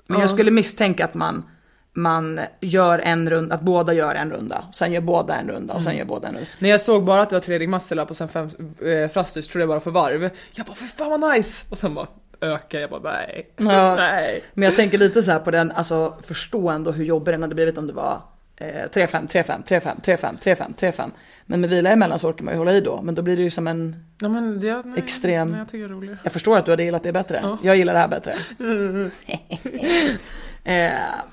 [0.07, 0.33] Men jag Ja.
[0.33, 1.43] skulle misstänka att man,
[1.93, 5.83] man gör en runda, att båda gör en runda, sen gör båda en runda och
[5.83, 6.49] sen gör båda en runda.
[6.59, 8.49] När jag såg bara att det var tre ring muscle up och sen fem
[8.81, 10.29] eh, thrusters trodde jag bara för varv.
[10.51, 11.65] Jag bara för fan vad nice!
[11.69, 12.07] Och sen bara
[12.41, 13.49] öka, jag bara nej.
[13.57, 13.95] Ja.
[13.97, 14.43] nej.
[14.53, 17.55] Men jag tänker lite så här på den, alltså förstå ändå hur jobbig den hade
[17.55, 18.21] blivit om det var
[18.55, 21.11] eh, 3-5, 3-5, 3-5, 3-5, 3-5, 3-5.
[21.45, 23.43] Men med vila emellan så orkar man ju hålla i då, men då blir det
[23.43, 25.65] ju som en, Ja, det, nej, Extrem.
[25.71, 27.57] Nej, jag jag förstår att du hade gillat det bättre.
[27.63, 28.35] Jag gillar det här bättre.
[30.63, 30.73] Eh,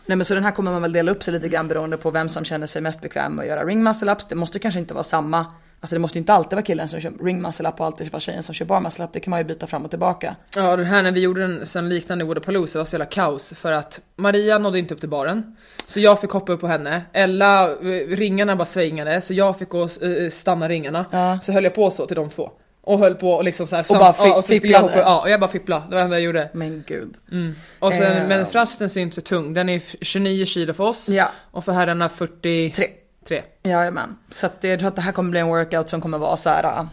[0.07, 2.11] nej men så den här kommer man väl dela upp sig lite grann beroende på
[2.11, 4.27] vem som känner sig mest bekväm med att göra ring muscle ups.
[4.27, 5.47] Det måste kanske inte vara samma,
[5.81, 8.21] alltså det måste inte alltid vara killen som kör ring muscle up och alltid vara
[8.21, 9.13] tjejen som kör bar muscle up.
[9.13, 10.37] Det kan man ju byta fram och tillbaka.
[10.57, 13.53] Ja den här när vi gjorde den sen liknande i Woodapalooza var så jävla kaos
[13.57, 15.57] för att Maria nådde inte upp till baren.
[15.87, 17.77] Så jag fick hoppa upp på henne, Ella, eh,
[18.09, 21.05] ringarna bara svängade så jag fick gå och eh, stanna ringarna.
[21.11, 21.39] Ja.
[21.43, 22.51] Så höll jag på så till de två.
[22.89, 24.81] Och höll på och liksom så här, sam- bara fi- ja, och så skulle jag
[24.81, 25.11] hoppa, fipplade.
[25.11, 26.51] ja och jag bara fipplade, det var det enda jag gjorde.
[26.55, 27.15] Men gud.
[27.33, 27.55] Mm.
[27.79, 28.29] Och sen, Eh.
[28.29, 31.29] men thrusten är inte så tung, den är f- 29 kilo för oss Ja.
[31.51, 32.87] och för herrarna 43.
[33.29, 33.43] Tre.
[33.63, 34.17] Jajamän.
[34.31, 36.51] Så att jag tror att det här kommer bli en workout som kommer vara så
[36.51, 36.65] här.
[36.65, 36.87] äh,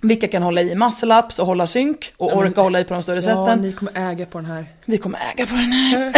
[0.00, 2.94] vilka kan hålla i muscle ups och hålla synk och men- orka hålla i på
[2.94, 3.58] de större Ja, sätten.
[3.60, 4.66] ni kommer äga på den här.
[4.84, 6.12] Vi kommer äga på den här.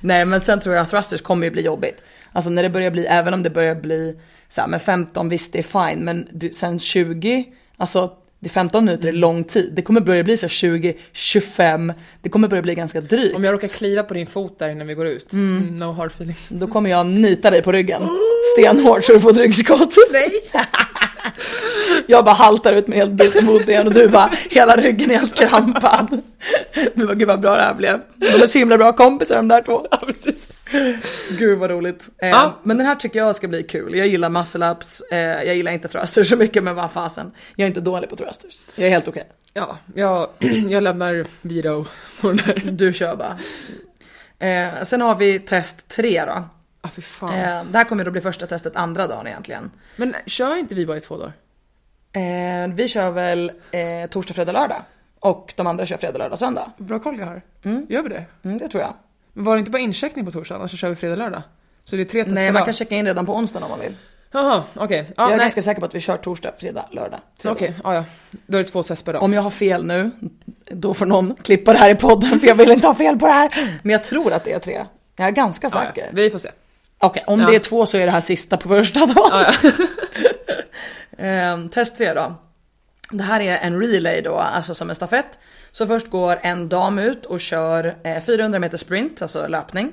[0.00, 2.04] Nej men sen tror jag att thrusters kommer ju bli jobbigt.
[2.32, 5.52] Alltså när det börjar bli, även om det börjar bli så här med 15 visst
[5.52, 7.44] det är fine men du, sen 20,
[7.78, 8.10] alltså
[8.40, 9.72] det är 15 minuter är lång tid.
[9.76, 13.36] Det kommer börja bli så här 20, 25, det kommer börja bli ganska drygt.
[13.36, 15.78] Om jag råkar kliva på din fot där innan vi går ut, mm.
[15.78, 16.48] no hard feelings.
[16.48, 18.02] Då kommer jag nita dig på ryggen
[18.56, 19.94] stenhårt så du får ett ryggskott.
[20.12, 20.30] Nej!
[22.06, 25.34] jag bara haltar ut med helt brutet motben och du bara hela ryggen är helt
[25.34, 26.22] krampad.
[26.94, 28.00] Du bara gud vad bra det här blev.
[28.16, 29.86] De är så himla bra kompisar de där två.
[29.90, 30.48] Ja, precis.
[31.38, 32.08] Gud vad roligt.
[32.22, 32.58] Eh, Ja.
[32.62, 33.94] Men den här tycker jag ska bli kul.
[33.94, 37.30] Jag gillar muscle ups, eh, jag gillar inte thrusters så mycket men vad fasen.
[37.56, 38.66] Jag är inte dålig på thrusters.
[38.74, 39.24] Jag är helt okej.
[39.54, 40.28] Ja, jag,
[40.68, 41.84] jag lämnar Vito
[42.20, 42.54] på den här.
[42.72, 43.38] Du kör bara.
[44.48, 46.44] Eh, sen har vi test 3 då.
[46.80, 47.34] Ah, fy fan.
[47.34, 49.70] Eh, det här kommer då bli första testet andra dagen egentligen.
[49.96, 51.32] Men kör inte vi bara i två dagar?
[52.12, 54.82] Eh, vi kör väl eh, torsdag, fredag, lördag.
[55.20, 56.72] Och de andra kör fredag, lördag, söndag.
[56.76, 57.42] Bra koll jag har.
[57.88, 58.24] Gör vi det?
[58.42, 58.94] Mm, det tror jag.
[59.32, 61.42] Men var det inte bara incheckning på torsdagen och så kör vi fredag, lördag?
[61.84, 63.80] Så det är tre test Nej, man kan checka in redan på onsdagen om man
[63.80, 63.94] vill.
[64.30, 65.04] Jaha, okej.
[65.16, 65.44] Ja, jag är nej.
[65.44, 67.20] ganska säker på att vi kör torsdag, fredag, lördag.
[67.44, 68.04] Okej, ja, ja.
[68.46, 69.22] Då är det två test per dag.
[69.22, 70.10] Om jag har fel nu,
[70.64, 73.26] då får någon klippa det här i podden för jag vill inte ha fel på
[73.26, 73.78] det här.
[73.82, 74.84] Men jag tror att det är tre.
[75.16, 76.02] Jag är ganska säker.
[76.02, 76.10] ja.
[76.12, 76.48] Vi får se.
[76.98, 77.46] Okej, om Ja.
[77.46, 79.52] det är två så är det här sista på första dagen.
[81.18, 82.34] Ehm, test 3 då.
[83.10, 85.38] Det här är en relay då, alltså som en stafett.
[85.70, 89.92] Så först går en dam ut och kör eh, 400 meter sprint, alltså löpning.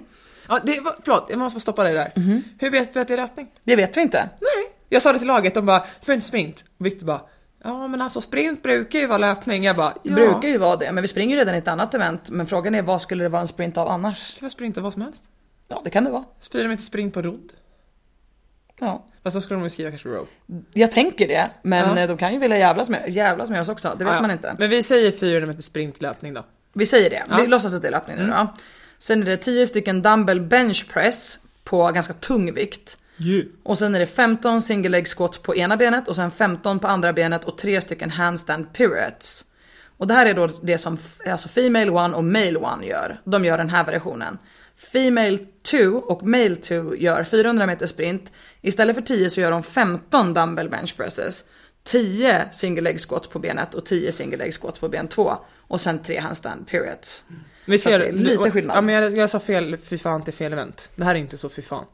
[0.50, 2.12] ja det var, förlåt, jag måste stoppa dig där.
[2.16, 2.44] Mhm.
[2.60, 3.48] Hur vet vi att det är löpning?
[3.64, 4.30] Det vet vi inte.
[4.42, 4.76] Nej.
[4.90, 6.64] Jag sa det till laget, de bara, för inte sprint.
[6.80, 7.22] Och Victor bara,
[7.64, 9.64] ja men alltså sprint brukar ju vara löpning.
[9.64, 10.16] Jag bara, Det ja.
[10.16, 12.30] brukar ju vara det, men vi springer ju redan i ett annat event.
[12.30, 14.36] Men frågan är vad skulle det vara en sprint av annars?
[14.40, 15.24] kan jag sprinta vad som helst.
[15.68, 16.24] Ja, det kan det vara.
[16.52, 17.52] Fyra meter sprint på rodd.
[18.80, 19.06] Ja.
[19.24, 20.28] Fast så skulle de ju skriva kanske row.
[20.74, 22.02] Jag tänker det, men Ja.
[22.02, 23.96] eh, de kan ju vilja jävlas med, jävlas med oss också.
[23.98, 24.22] Det vet Ja, ja.
[24.22, 24.56] man inte.
[24.60, 26.46] Men vi säger 400 meter sprintlöpning då.
[26.74, 27.16] Vi säger det.
[27.28, 27.34] Ja.
[27.34, 27.42] Mm.
[27.42, 28.48] Vi låtsas att det är löpning nu då.
[28.98, 32.98] Sen är det 10 stycken dumbbell bench press på ganska tung vikt.
[33.64, 36.88] Och sen är det 15 single leg squats på ena benet och sen 15 på
[36.88, 39.46] andra benet och 3 stycken handstand pirouettes.
[39.98, 43.18] Och det här är då det som f- alltså female one och male one gör.
[43.24, 44.38] De gör den här versionen.
[44.78, 48.32] Female 2 och male 2 gör 400 meter sprint.
[48.62, 51.46] Istället för 10 så gör de 15 dumbbell bench presses.
[51.84, 55.38] 10 single leg squats på benet och 10 single leg squats på ben 2.
[55.68, 57.26] Och sen 3 handstand pirouettes.
[57.66, 58.78] Vi Så att det är lite skillnad.
[58.78, 60.90] Ja men jag, jag sa fel, fy fan till fel event.
[60.96, 61.86] Det här är inte så fy fan.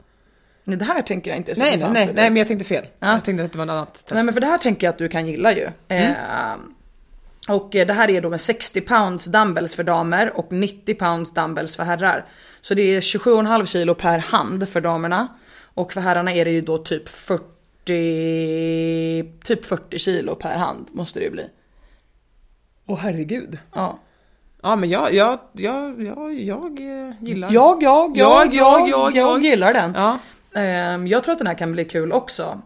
[0.64, 2.86] Nej, det här tänker jag inte så Nej nej nej, nej men jag tänkte fel.
[2.98, 3.12] Ja.
[3.12, 4.10] Jag tänkte att det var ett annat test.
[4.10, 5.68] Nej men för det här tänker jag att du kan gilla ju.
[5.88, 6.12] Mm.
[6.12, 11.34] Eh, och det här är då med 60 pounds dumbbells för damer och 90 pounds
[11.34, 12.26] dumbbells för herrar.
[12.62, 15.28] Så det är 27,5 kilo per hand för damerna.
[15.74, 17.42] Och för herrarna är det ju då typ 40,
[19.44, 21.46] typ 40 kilo per hand måste det ju bli.
[22.86, 23.58] Åh herregud.
[23.74, 23.98] Ja.
[24.62, 29.44] Ja men jag, jag, jag, jag, jag eh, gillar Jag, jag, jag, jag, jag, jag.
[29.44, 29.94] gillar den.
[29.96, 30.18] Ja.
[30.60, 32.60] Ehm, jag tror att den här kan bli kul också.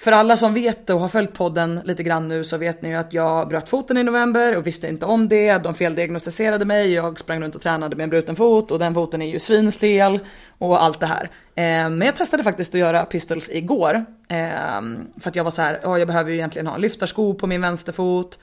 [0.00, 2.94] För alla som vet och har följt podden lite grann nu så vet ni ju
[2.94, 5.58] att jag bröt foten i november och visste inte om det.
[5.58, 9.22] De feldiagnostiserade mig, jag sprang runt och tränade med en bruten fot och den foten
[9.22, 10.20] är ju svinstel
[10.58, 11.30] och allt det här.
[11.54, 14.04] Ehm, men jag testade faktiskt att göra pistols igår.
[14.28, 17.34] Ehm, för att jag var så här, ja jag behöver ju egentligen ha en lyftarsko
[17.34, 18.38] på min vänsterfot.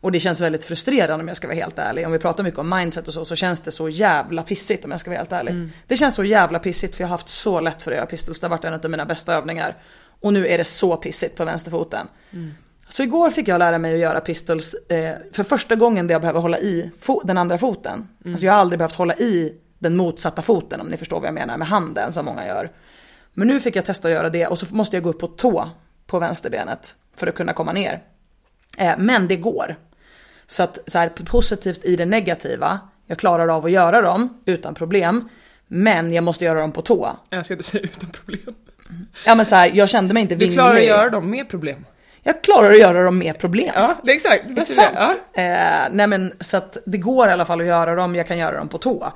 [0.00, 2.06] Och det känns väldigt frustrerande om jag ska vara helt ärlig.
[2.06, 4.90] Om vi pratar mycket om mindset och så, så känns det så jävla pissigt om
[4.90, 5.68] jag ska vara helt ärlig.
[5.86, 8.40] Det känns så jävla pissigt för jag har haft så lätt för att göra pistols.
[8.40, 9.76] Det har varit en av mina bästa övningar.
[10.20, 12.06] Och nu är det så pissigt på vänsterfoten.
[12.88, 16.20] Så igår fick jag lära mig att göra pistols eh, för första gången där jag
[16.22, 16.90] behöver hålla i
[17.24, 18.08] den andra foten.
[18.26, 21.34] Alltså jag har aldrig behövt hålla i den motsatta foten om ni förstår vad jag
[21.34, 22.70] menar med handen som många gör.
[23.32, 25.26] Men nu fick jag testa att göra det och så måste jag gå upp på
[25.26, 25.70] tå
[26.06, 28.02] på vänsterbenet för att kunna komma ner.
[28.78, 29.76] Eh, men det går.
[30.46, 34.74] Så att så här, positivt i det negativa, jag klarar av att göra dem utan
[34.74, 35.28] problem.
[35.66, 37.16] Men jag måste göra dem på tå.
[37.30, 38.54] Jag ska inte säga utan problem.
[39.26, 40.56] Ja men så här, jag kände mig inte Du vinglig.
[40.58, 41.86] klarar att göra dem med problem.
[42.22, 43.70] jag klarar att göra dem med problem.
[43.74, 44.44] Ja, det är exakt.
[44.48, 45.42] Det är det.
[45.42, 48.38] Eh, nej men så att det går i alla fall att göra dem, jag kan
[48.38, 49.12] göra dem på tå.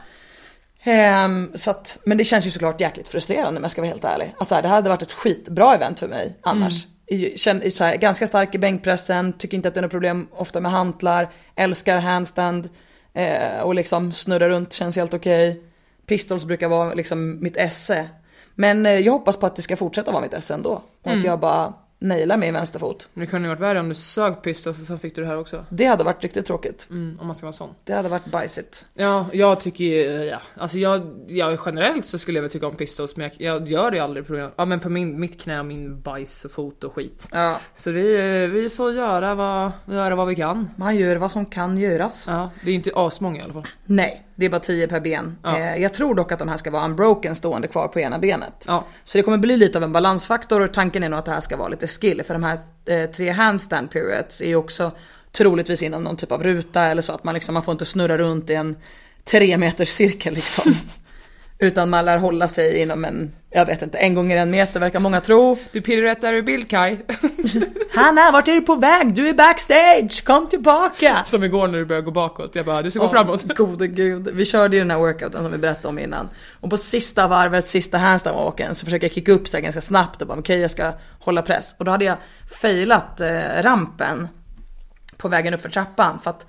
[0.82, 4.04] Ehm, så att, men det känns ju såklart jäkligt frustrerande om jag ska vara helt
[4.04, 4.34] ärlig.
[4.38, 6.87] Att så här, det här hade varit ett skitbra event för mig annars.
[7.06, 10.28] I- Känn, så här, ganska stark i bänkpressen, tycker inte att det är något problem
[10.32, 12.68] ofta med hantlar, älskar handstand
[13.14, 15.62] eh, och liksom snurra runt känns helt okej.
[16.06, 18.08] Pistols brukar vara liksom mitt esse.
[18.55, 20.83] Men eh, jag hoppas på att det ska fortsätta vara mitt esse ändå.
[21.03, 21.73] Och att jag bara
[22.05, 23.09] nailar min vänsterfot.
[23.14, 25.27] Men det kunde ju varit värre om du sög pistols och sen fick du det
[25.27, 25.64] här också.
[25.69, 26.87] Det hade varit riktigt tråkigt.
[26.90, 27.71] Mm, om man ska vara sån.
[27.85, 28.87] Det hade varit bajsigt.
[28.95, 30.40] Ja, jag tycker ju, ja.
[30.57, 33.90] Alltså jag, jag generellt så skulle jag väl tycka om pistols men jag, jag gör
[33.90, 36.95] det aldrig på, ja, men på min, mitt knä och min bajs och fot och
[36.95, 37.29] skit.
[37.33, 37.61] Ja.
[37.75, 40.71] Så vi, eh, vi får göra vad, göra vad vi kan.
[40.77, 42.25] Man gör vad som kan göras.
[42.29, 43.67] Ja, det är inte asmånga i alla fall.
[43.87, 45.37] Nej, det är bara 10 per ben.
[45.42, 45.59] Ja.
[45.59, 48.64] Eh, jag tror dock att de här ska vara unbroken stående kvar på ena benet.
[48.66, 48.85] Ja.
[49.05, 51.40] Så det kommer bli lite av en balansfaktor och tanken är nog att det här
[51.40, 52.23] ska vara lite skill.
[52.25, 54.90] För de här eh, tre handstand periods är ju också
[55.33, 58.16] troligtvis inom någon typ av ruta eller så att man liksom, man får inte snurra
[58.16, 58.77] runt i en
[59.25, 60.75] tre meters cirkel liksom.
[61.64, 65.00] Utan man lär hålla sig inom en, jag vet inte, en gånger en meter verkar
[65.00, 65.59] många tro.
[65.72, 66.98] Du piruettar ur bild Kai.
[67.94, 69.14] Hanna, vart är du på väg?
[69.14, 71.22] Du är backstage, kom tillbaka!
[71.27, 72.55] Som igår när du började gå bakåt.
[72.55, 73.44] Jag bara, du ska gå Ja, framåt.
[73.57, 74.29] Gode gud.
[74.33, 76.29] Vi körde ju den här workouten som vi berättade om innan.
[76.61, 80.29] Och på sista varvet, sista handstand-walken så försöker jag kicka upp här ganska snabbt och
[80.29, 81.74] bara okej jag ska hålla press.
[81.79, 82.16] Och då hade jag
[82.61, 84.29] failat eh, rampen
[85.16, 86.46] på vägen upp för trappan för att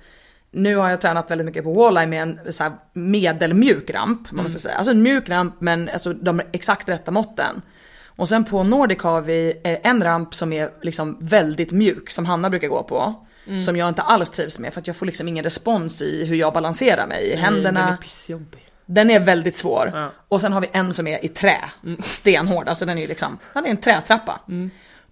[0.56, 4.48] nu har jag tränat väldigt mycket på walleye med en så medelmjuk ramp, vad man
[4.48, 4.74] ska säga.
[4.74, 7.62] Alltså en mjuk ramp men alltså de exakt rätta måtten.
[8.06, 12.26] Och sen på Nordic har vi eh, en ramp som är liksom väldigt mjuk, som
[12.26, 13.26] Hanna brukar gå på.
[13.64, 16.36] Som jag inte alls trivs med för att jag får liksom ingen respons i hur
[16.36, 17.80] jag balanserar mig i händerna.
[17.80, 18.68] Den är pissjobbig.
[18.86, 19.90] Den är väldigt svår.
[19.94, 20.10] Ja.
[20.28, 21.70] Och sen har vi en som är i trä.
[22.02, 24.40] Stenhård, alltså den är ju liksom, den är en trätrappa.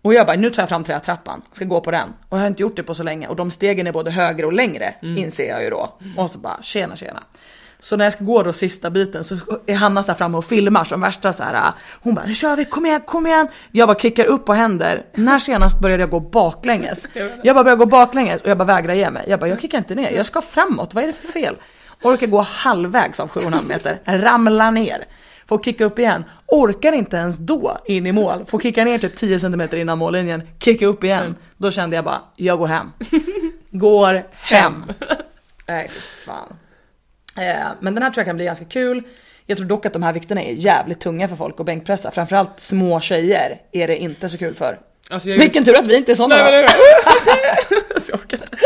[0.05, 2.09] Och jag bara, nu tar jag fram trätrappan, ska gå på den.
[2.29, 4.47] Och jag har inte gjort det på så länge och de stegen är både högre
[4.47, 5.99] och längre, inser jag ju då.
[6.17, 7.23] Och så bara, tjena tjena.
[7.79, 9.37] Så när jag ska gå då sista biten så
[9.67, 11.73] är Hanna så här framme och filmar som värsta så här.
[12.01, 13.49] Hon bara, nu kör vi, kom igen, kom igen.
[13.71, 15.07] Jag bara kickar upp på händer.
[15.14, 17.07] När senast började jag gå baklänges?
[17.43, 19.25] Jag bara börjar gå baklänges och jag bara vägrar ge mig.
[19.27, 21.57] Jag bara, jag kickar inte ner, jag ska framåt, vad är det för fel?
[22.03, 25.07] Orkar gå halvvägs av 7,5 meter, ramla ner.
[25.47, 28.45] Får kicka upp igen, orkar inte ens då in i mål.
[28.47, 31.37] Får kicka ner typ 10 cm innan mållinjen, kicka upp igen.
[31.57, 32.91] Då kände jag bara, jag går hem.
[33.71, 34.85] Går hem.
[35.67, 36.57] Nej fy fan.
[37.37, 39.03] Eh, men den här tror jag kan bli ganska kul.
[39.47, 42.11] Jag tror dock att de här vikterna är jävligt tunga för folk att bänkpressa.
[42.11, 44.79] Framförallt små tjejer är det inte så kul för.
[45.11, 46.53] Alltså jag Vilken tur att vi inte är såna Nej,
[48.11, 48.57] jag orkar inte.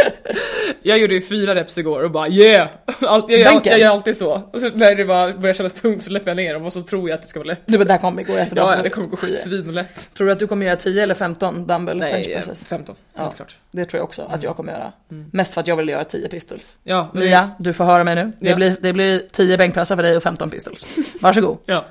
[0.82, 2.68] Jag gjorde ju fyra reps igår och bara yeah!
[3.00, 4.42] Jag, jag, jag gör alltid så.
[4.52, 6.82] Och så när det bara börjar kännas tungt så släpper jag ner dem och så
[6.82, 7.62] tror jag att det ska vara lätt.
[7.66, 8.76] Du, det här kommer gå jättebra.
[8.76, 9.28] Ja, det kommer gå 10.
[9.28, 10.14] svinlätt.
[10.14, 12.64] Tror du att du kommer göra 10 eller 15 dumbbell bench Nej, presses?
[12.66, 12.96] 15.
[13.14, 13.22] Ja.
[13.22, 13.56] Helt klart.
[13.70, 14.92] Det tror jag också att jag kommer göra.
[15.32, 16.78] Mest för att jag vill göra 10 pistols.
[16.84, 18.32] Ja, men- Mia, du får höra mig nu.
[18.40, 18.56] Det, Ja.
[18.56, 20.86] blir, det blir 10 bänkpressar för dig och 15 pistols.
[21.20, 21.58] Varsågod.
[21.66, 21.84] Ja.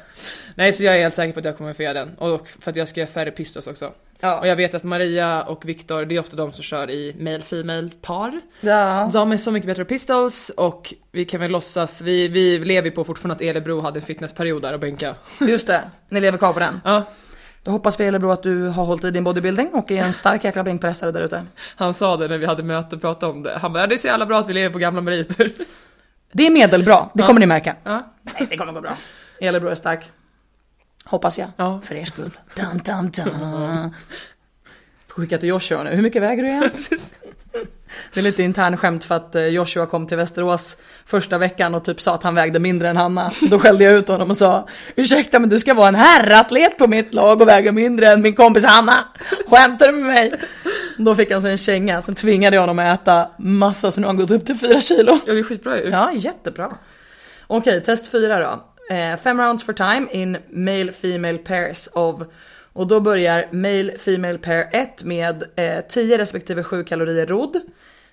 [0.56, 2.16] Nej så jag är helt säker på att jag kommer få göra den.
[2.18, 3.92] Och för att jag ska göra färre pistols också.
[4.20, 4.40] Ja.
[4.40, 7.90] Och jag vet att Maria och Viktor, det är ofta de som kör i male-female
[8.02, 8.42] par.
[8.62, 9.10] ja.
[9.14, 12.90] De är så mycket bättre på pistols och vi kan väl låtsas, vi, vi lever
[12.92, 15.16] på fortfarande att Elebro hade en fitnessperiod där och bänka.
[15.40, 16.82] Just det, ni lever kvar på den.
[16.86, 17.04] Ja,
[17.64, 20.44] Då hoppas vi Elebro att du har hållit i din bodybuilding och är en stark
[20.44, 21.46] jäkla bänkpressare där ute.
[21.76, 23.58] han sa det när vi hade möte och pratade om det.
[23.62, 25.52] Han bara, "Ja, det är så jävla bra att vi lever på gamla meriter.
[26.32, 27.28] Det är medelbra, det Ja.
[27.28, 27.76] kommer ni märka.
[27.84, 28.04] Ja.
[28.22, 28.98] Nej, det kommer gå bra.
[29.42, 30.12] Elebro är stark.
[31.10, 31.50] Hoppas jag.
[31.58, 31.82] Ja.
[31.84, 32.32] För er skull.
[32.56, 33.94] Dum, dum.
[35.08, 35.90] Får skicka till Joshua nu.
[35.90, 36.72] Hur mycket väger du igen?
[38.14, 41.84] Det är lite intern skämt för att eh, Joshua kom till Västerås första veckan och
[41.86, 43.32] typ sa att han vägde mindre än Hanna.
[43.42, 46.88] Då skällde jag ut honom och sa Ursäkta men du ska vara en herratlet på
[46.88, 49.08] mitt lag och väga mindre än min kompis Hanna.
[49.48, 50.34] Skämtar du med mig?
[50.98, 54.08] Då fick han sig en känga, sen tvingade jag honom att äta massa så nu
[54.08, 55.20] har han gått upp till 4 kilo.
[55.26, 55.90] Ja det är skitbra ju.
[55.90, 56.78] Ja, jättebra.
[57.48, 58.64] Okej, test 4 då.
[58.90, 62.22] Eh, fem rounds for time in male female pairs of
[62.74, 67.62] och då börjar male female pair 1 med eh, 10 respektive 7 kalorier rodd.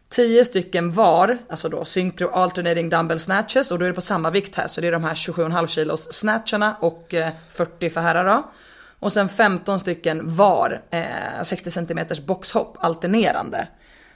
[0.09, 4.31] 10 stycken var, alltså då synchro alternating dumbbell snatches och då är det på samma
[4.31, 8.25] vikt här så det är de här 27,5 kilos snatcharna och eh, 40 för herrar
[8.25, 8.51] då.
[8.99, 13.67] Och sen 15 stycken var eh, 60 cm boxhopp alternerande.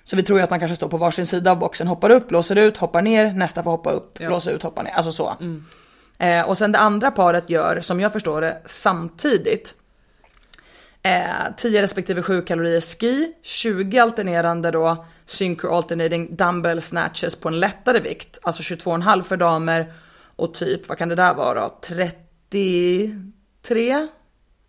[0.04, 2.30] Så vi tror ju att man kanske står på varsin sida av boxen, hoppar upp,
[2.30, 4.28] låser ut, hoppar ner, nästa får hoppa upp, Ja.
[4.30, 4.90] låser ut, hoppar ner.
[4.92, 5.36] Alltså så.
[6.18, 9.74] Eh, och sen det andra paret gör, som jag förstår det, samtidigt
[11.02, 17.60] eh, 10 respektive 7 kalorier ski, 20 alternerande då synchro alternating dumbbell snatches på en
[17.60, 19.92] lättare vikt, alltså 22,5 för damer
[20.36, 21.78] och typ, vad kan det där vara då?
[21.82, 24.08] 33?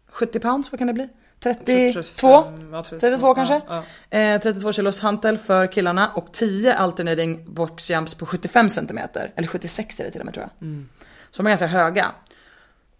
[0.07, 1.09] 70 pounds, vad kan det bli?
[1.39, 2.43] 32?
[2.71, 3.61] ja, 32 kanske?
[3.67, 4.17] Ja, ja.
[4.17, 8.99] Eh, 32 kilos hantel för killarna och 10 alternating box jumps på 75 cm.
[9.35, 10.51] Eller 76 är det till och med tror jag.
[10.59, 10.65] Så
[11.37, 12.11] de är ganska höga.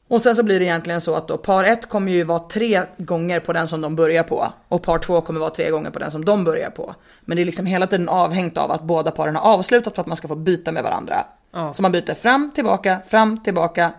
[0.07, 2.83] Och sen så blir det egentligen så att då par 1 kommer ju vara tre
[2.97, 4.53] gånger på den som de börjar på.
[4.67, 6.95] Och par 2 kommer vara tre gånger på den som de börjar på.
[7.21, 10.07] Men det är liksom hela tiden avhängt av att båda paren har avslutat för att
[10.07, 11.25] man ska få byta med varandra.
[11.51, 11.73] Ja.
[11.73, 13.91] Så man byter fram, tillbaka, fram, tillbaka.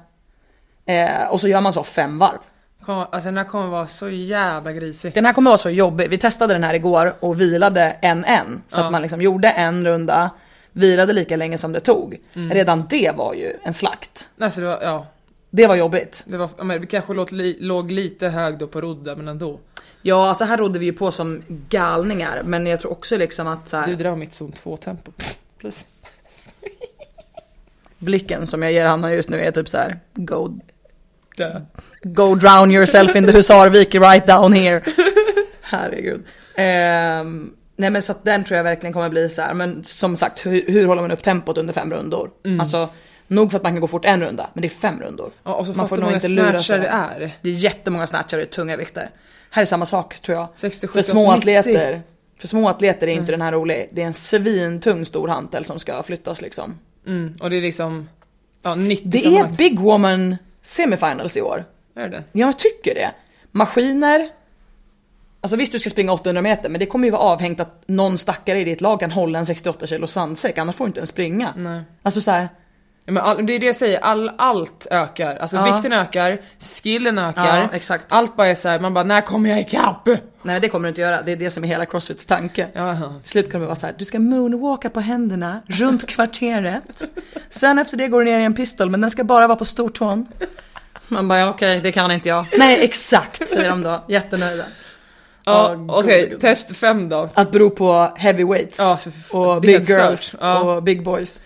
[0.86, 2.38] Eh, och så gör man så fem varv.
[2.86, 5.14] Alltså den här kommer vara så jävla grisig.
[5.14, 6.10] Den här kommer vara så jobbig.
[6.10, 8.62] Vi testade den här igår och vilade en en.
[8.66, 8.84] Så Ja.
[8.84, 10.30] att man liksom gjorde en runda,
[10.72, 12.18] vilade lika länge som det tog.
[12.34, 12.50] Mm.
[12.54, 14.28] Redan det var ju en slakt.
[14.38, 15.06] Alltså det var, ja.
[15.50, 16.24] Det var jobbigt.
[16.26, 17.28] Det, var, men det kanske låg,
[17.58, 19.58] låg lite hög då på rodda men ändå.
[20.02, 22.42] Ja, alltså här rodde vi ju på som galningar.
[22.44, 25.12] Men jag tror också liksom att så här, Du, var mitt zon 2 tempo.
[25.58, 25.86] Please.
[27.98, 30.58] blicken som jag ger Hanna just nu är typ så här: go,
[31.36, 31.66] Där.
[32.02, 34.82] go drown yourself in the husarvik right down here.
[35.60, 36.24] Herregud.
[36.54, 39.54] Ehm, nej men så att den tror jag verkligen kommer bli så här.
[39.54, 42.30] men som sagt hur, hur håller man upp tempot under fem rundor?
[42.44, 42.60] Mm.
[42.60, 42.88] Alltså
[43.26, 45.30] nog för att man kan gå fort en runda, men det är fem rundor.
[45.44, 46.80] Ja, och så Man får nog inte lura sig.
[46.80, 47.36] det är.
[47.42, 49.10] Det är jättemånga snatchar och tunga vikter.
[49.50, 50.48] Här är samma sak tror jag.
[50.56, 51.38] 60, För 70, små 90.
[51.38, 52.02] atleter,
[52.38, 53.88] för små atleter är inte den här rolig.
[53.92, 56.78] Det är en svintung stor hantel som ska flyttas liksom.
[57.06, 58.08] Mm, och det är liksom,
[58.62, 59.56] ja 90 Det är.
[59.56, 61.64] Big Woman semifinals i år.
[61.94, 62.24] Är det?
[62.32, 63.10] Ja, jag tycker det.
[63.50, 64.28] Maskiner.
[65.40, 68.18] Alltså visst du ska springa 800 meter men det kommer ju vara avhängt att någon
[68.18, 71.10] stackare i ditt lag kan hålla en 68 kilo sandsäck annars får du inte ens
[71.10, 71.52] springa.
[71.56, 71.82] Nej.
[72.02, 72.48] Alltså så här,
[73.04, 75.36] Ja, men all, det är det jag säger, all, allt ökar.
[75.36, 75.74] Alltså Ja.
[75.74, 76.40] vikten ökar,
[76.82, 77.58] skillen ökar.
[77.58, 78.06] Ja, exakt.
[78.08, 80.08] Allt bara är så här, man bara när kommer jag ikapp?
[80.42, 81.22] nej det kommer du inte göra.
[81.22, 82.66] Det är det som är hela crossfits tanke.
[82.72, 82.96] Ja.
[83.22, 87.02] Till slut kommer det vara så här, du ska moonwalka på händerna runt kvarteret.
[87.48, 89.64] Sen efter det går du ner i en pistol men den ska bara vara på
[89.64, 90.26] stortån.
[91.08, 92.46] Man bara, ja, okej det kan inte jag.
[92.58, 94.64] Nej exakt säger de då, jättenöjda.
[95.44, 96.40] Ja, Åh, okej, gud.
[96.40, 97.28] test 5 då.
[97.34, 100.36] Att bero på heavyweights för- och big girls.
[100.40, 100.60] Ja.
[100.76, 101.42] och big boys.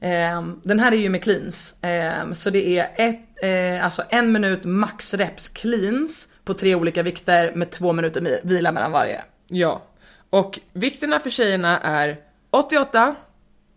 [0.00, 1.74] Ehm, den här är ju med cleans.
[1.82, 3.42] Ehm, så det är ett,
[3.78, 8.40] eh, alltså en minut max reps cleans på tre olika vikter med två minuter mi-
[8.42, 9.22] vila mellan varje.
[9.48, 9.82] Ja.
[10.30, 12.16] Och vikterna för tjejerna är
[12.50, 13.14] 88,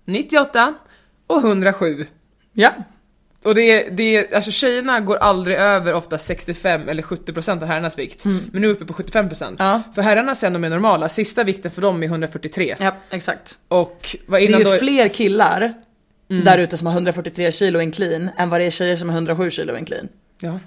[0.05, 0.73] 98
[1.27, 2.07] och 107.
[2.53, 2.69] Ja.
[3.43, 7.65] Och det är, det är, alltså tjejerna går aldrig över ofta 65 eller 70% av
[7.67, 8.25] herrarnas vikt.
[8.25, 9.43] Men nu är vi uppe på 75%.
[9.43, 9.55] Mm.
[9.59, 9.81] Ja.
[9.95, 12.75] För herrarna sen de är normala, sista vikten för dem är 143.
[12.79, 13.59] Ja, exakt.
[13.67, 14.77] Och vad Det innan är ju då...
[14.77, 15.73] fler killar
[16.27, 19.15] där ute som har 143 kilo en clean än vad det är tjejer som har
[19.15, 20.07] 107 kilo en clean.
[20.39, 20.59] Ja.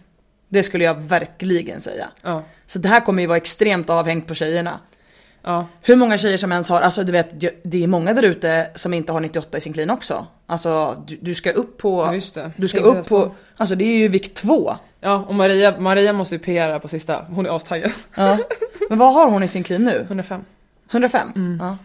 [0.49, 2.09] Det skulle jag verkligen säga.
[2.23, 2.43] Ja.
[2.67, 4.81] Så det här kommer ju vara extremt avhängt på tjejerna.
[5.43, 5.67] Ja.
[5.83, 8.95] Hur många tjejer som ens har, alltså du vet det är många där ute som
[8.95, 10.27] inte har 98 i sin clean också.
[10.53, 13.35] Alltså du, du ska upp på, Ja, du ska upp på, på.
[13.57, 14.77] alltså det är ju vikt 2.
[15.01, 17.25] Ja, och Maria, Maria måste ju PR på sista.
[17.29, 17.93] Hon är astaggad.
[18.15, 18.39] Ja.
[18.89, 20.01] Men vad har hon i sin clean nu?
[20.09, 20.45] 105.
[20.91, 21.59] 105?
[21.61, 21.77] Ja.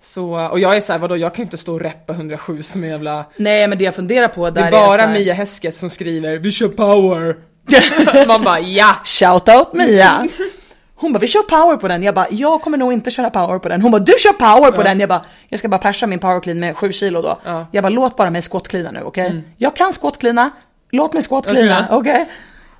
[0.00, 2.84] Så, och jag är såhär, vadå jag kan ju inte stå och reppa 107 som
[2.84, 3.24] en jävla...
[3.36, 5.90] Nej men det jag funderar på där Det är bara så här- Mia Hesketh som
[5.90, 7.36] skriver 'Vi kör power'
[8.28, 8.96] Man bara ja!
[9.04, 10.28] Shoutout Mia!
[10.98, 13.58] Hon bara vi kör power på den, jag bara jag kommer nog inte köra power
[13.58, 13.82] på den.
[13.82, 16.40] Hon bara du kör power på den, jag bara jag ska bara persa min power
[16.40, 17.38] clean med 7 kilo då.
[17.44, 17.66] Ja.
[17.72, 19.42] Jag bara låt bara mig squat-cleana nu okej?
[19.56, 20.50] Jag kan squat-cleana,
[20.90, 22.12] låt mig squat-cleana, Okej.
[22.12, 22.28] okej?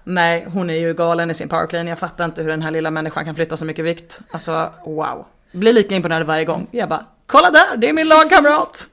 [0.05, 2.71] Nej hon är ju galen i sin power clean, jag fattar inte hur den här
[2.71, 4.21] lilla människan kan flytta så mycket vikt.
[4.31, 5.27] Alltså wow.
[5.53, 6.67] Blir lika imponerad varje gång.
[6.71, 8.87] Jag bara kolla där, det är min lagkamrat.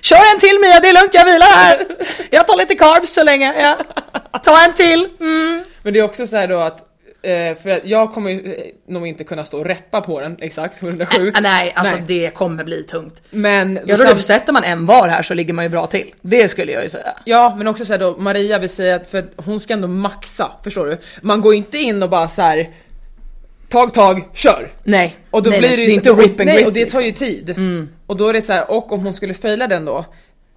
[0.00, 1.86] Kör en till Mia, det är lugnt jag vilar här.
[2.30, 3.54] Jag tar lite carbs så länge.
[3.62, 3.76] Ja.
[4.42, 5.08] Ta en till.
[5.20, 5.64] Mm.
[5.82, 6.87] Men det är också så här då att
[7.22, 10.82] eh, för jag kommer ju eh, nog inte kunna stå och reppa på den exakt
[10.82, 12.04] 107 Ah, nej, alltså Nej.
[12.06, 13.22] det kommer bli tungt.
[13.30, 16.14] Men Jag tror typ sätter man en var här så ligger man ju bra till.
[16.20, 17.12] Det skulle jag ju säga.
[17.24, 20.52] Ja men också såhär då, Maria vill säga att för att hon ska ändå maxa,
[20.64, 20.98] förstår du?
[21.22, 22.70] Man går inte in och bara så här.
[23.68, 24.72] Tag, tag, kör!
[24.84, 26.72] Nej, Och då nej, blir det ju det är inte whip and Nej grip, och
[26.72, 27.26] det tar ju liksom.
[27.26, 27.56] tid.
[28.06, 30.04] Och då är det så här, och om hon skulle faila den då?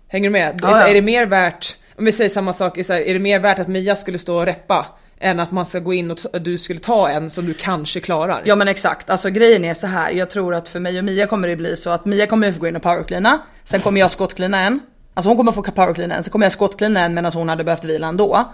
[0.07, 0.55] Hänger du med?
[0.57, 0.89] Det är, Ja, så här, ja.
[0.89, 3.39] är det mer värt, om vi säger samma sak, är, så här, är det mer
[3.39, 4.85] värt att Mia skulle stå och reppa?
[5.23, 8.41] Än att man ska gå in och du skulle ta en som du kanske klarar?
[8.45, 10.11] Ja men exakt, alltså grejen är så här.
[10.11, 12.59] jag tror att för mig och Mia kommer det bli så att Mia kommer få
[12.59, 14.79] gå in och powercleana, sen kommer jag skottcleana en.
[15.13, 17.83] Alltså hon kommer få powercleana en, sen kommer jag skottcleana en medan hon hade behövt
[17.83, 18.45] vila ändå.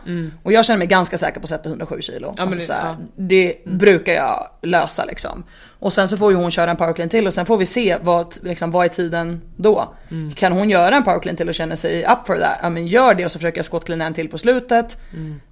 [0.43, 2.33] Och jag känner mig ganska säker på att sätta 107 kilo.
[2.37, 2.95] men alltså det- så här, ja.
[3.15, 5.43] det brukar jag lösa liksom.
[5.79, 7.97] Och sen så får ju hon köra en powerclean till och sen får vi se
[8.01, 9.93] vad, liksom, vad är tiden då.
[10.35, 13.13] Kan hon göra en powerclean till och känna sig up for that, ja men gör
[13.13, 14.97] det och så försöker jag skottcleana en till på slutet.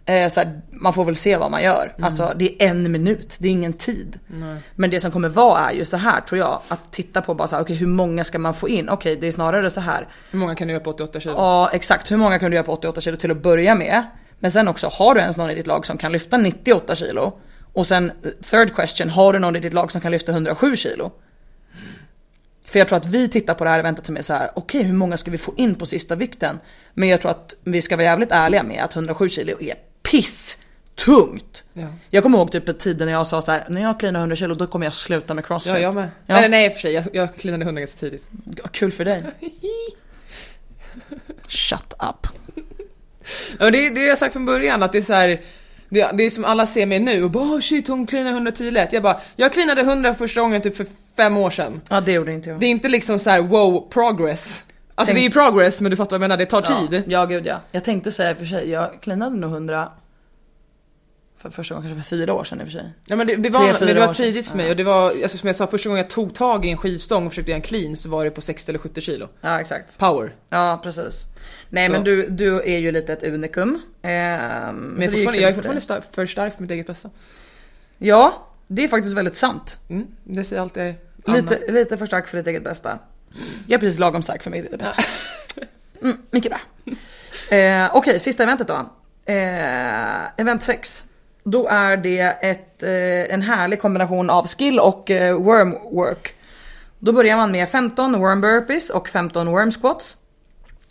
[0.06, 1.94] Eh, så här, man får väl se vad man gör.
[2.02, 4.20] Alltså det är en minut, det är ingen tid.
[4.76, 7.48] Men det som kommer vara är ju så här tror jag, att titta på bara
[7.48, 8.90] så här, okej hur många ska man få in?
[8.90, 10.08] Okej det är snarare så här.
[10.32, 11.36] Hur många kan du göra på 88 kilo?
[11.38, 14.04] Ja exakt, hur många kan du göra på 88 kilo till att börja med?
[14.40, 17.34] Men sen också, har du ens någon i ditt lag som kan lyfta 98 kilo?
[17.76, 18.12] Och sen
[18.50, 21.12] third question, har du någon i ditt lag som kan lyfta 107 kilo?
[22.68, 24.84] För jag tror att vi tittar på det här eventet som är så här: okej
[24.84, 26.60] hur många ska vi få in på sista vikten?
[26.94, 29.76] Men jag tror att vi ska vara jävligt ärliga med att 107 kilo är
[30.12, 30.58] piss
[30.96, 31.64] tungt.
[31.74, 31.88] Ja.
[32.10, 34.56] Jag kommer ihåg typ tiden när jag sa så här: när jag cleanar 100 kilo
[34.56, 35.74] då kommer jag sluta med crossfit.
[35.74, 36.10] Ja, jag med.
[36.26, 36.48] Ja.
[36.48, 38.28] Nej och för sig, jag, jag cleanade hundra ganska tidigt.
[38.72, 39.24] Kul för dig.
[41.48, 42.28] Shut up.
[43.60, 45.42] Ja, det, det har jag sagt från början att det är så här.
[45.96, 48.72] Det, det är som alla ser mig nu och bara oh, shit hon cleanar 110
[48.72, 48.94] lätt.
[48.94, 50.86] Jag bara, jag cleanade 100 första gången typ för
[51.18, 51.82] fem år sedan.
[51.90, 52.60] Ja det gjorde inte jag.
[52.60, 54.64] Det är inte liksom så här wow progress.
[54.96, 56.88] Alltså Tänk- det är ju progress men du fattar vad jag menar, det tar Ja,
[56.90, 57.04] tid.
[57.08, 57.60] ja gud ja.
[57.72, 59.90] Jag tänkte säga i och för sig, jag cleanade nog 100
[61.50, 62.90] för första gången kanske för fyra år sedan i och för sig.
[63.06, 64.84] Ja men det, det Tre, var, fyra men det var tidigt för mig och det
[64.84, 67.52] var, alltså som jag sa första gången jag tog tag i en skivstång och försökte
[67.52, 69.28] göra en clean så var det på 60 eller 70 kilo.
[69.42, 70.00] Ja exakt.
[70.00, 70.36] Power.
[70.50, 71.24] Ja precis.
[71.70, 71.92] Nej Så.
[71.92, 73.82] men du, du är ju lite ett unikum.
[74.02, 77.10] Ehm, Men jag jag är för fortfarande stark, för stark för mitt eget bästa.
[77.98, 79.80] Ja, det är faktiskt väldigt sant.
[79.90, 80.94] Mm, det säger alltid
[81.26, 81.38] Anna.
[81.38, 83.00] Lite, lite för stark för ditt eget bästa.
[83.68, 84.96] Jag är precis lagom stark för mitt eget bästa.
[86.02, 86.60] Mm, mycket bra.
[87.58, 88.90] Eh, Okej, sista eventet då.
[89.26, 91.06] Eh, event 6.
[91.48, 96.34] Då är det ett, eh, en härlig kombination av skill och eh, worm work.
[97.00, 100.18] Då börjar man med 15 worm burpees och 15 worm squats.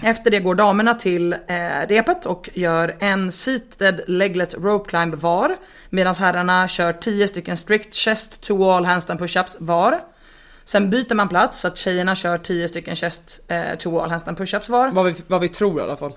[0.02, 5.56] Efter det går damerna till eh, repet och gör en seated legless rope climb var.
[5.90, 10.00] Medan herrarna kör 10 stycken strict chest to wall handstand push-ups var.
[10.64, 14.38] Sen byter man plats så att tjejerna kör 10 stycken chest eh, to wall handstand
[14.38, 14.90] push-ups var.
[14.90, 16.12] Vad vi, vad vi tror i alla fall.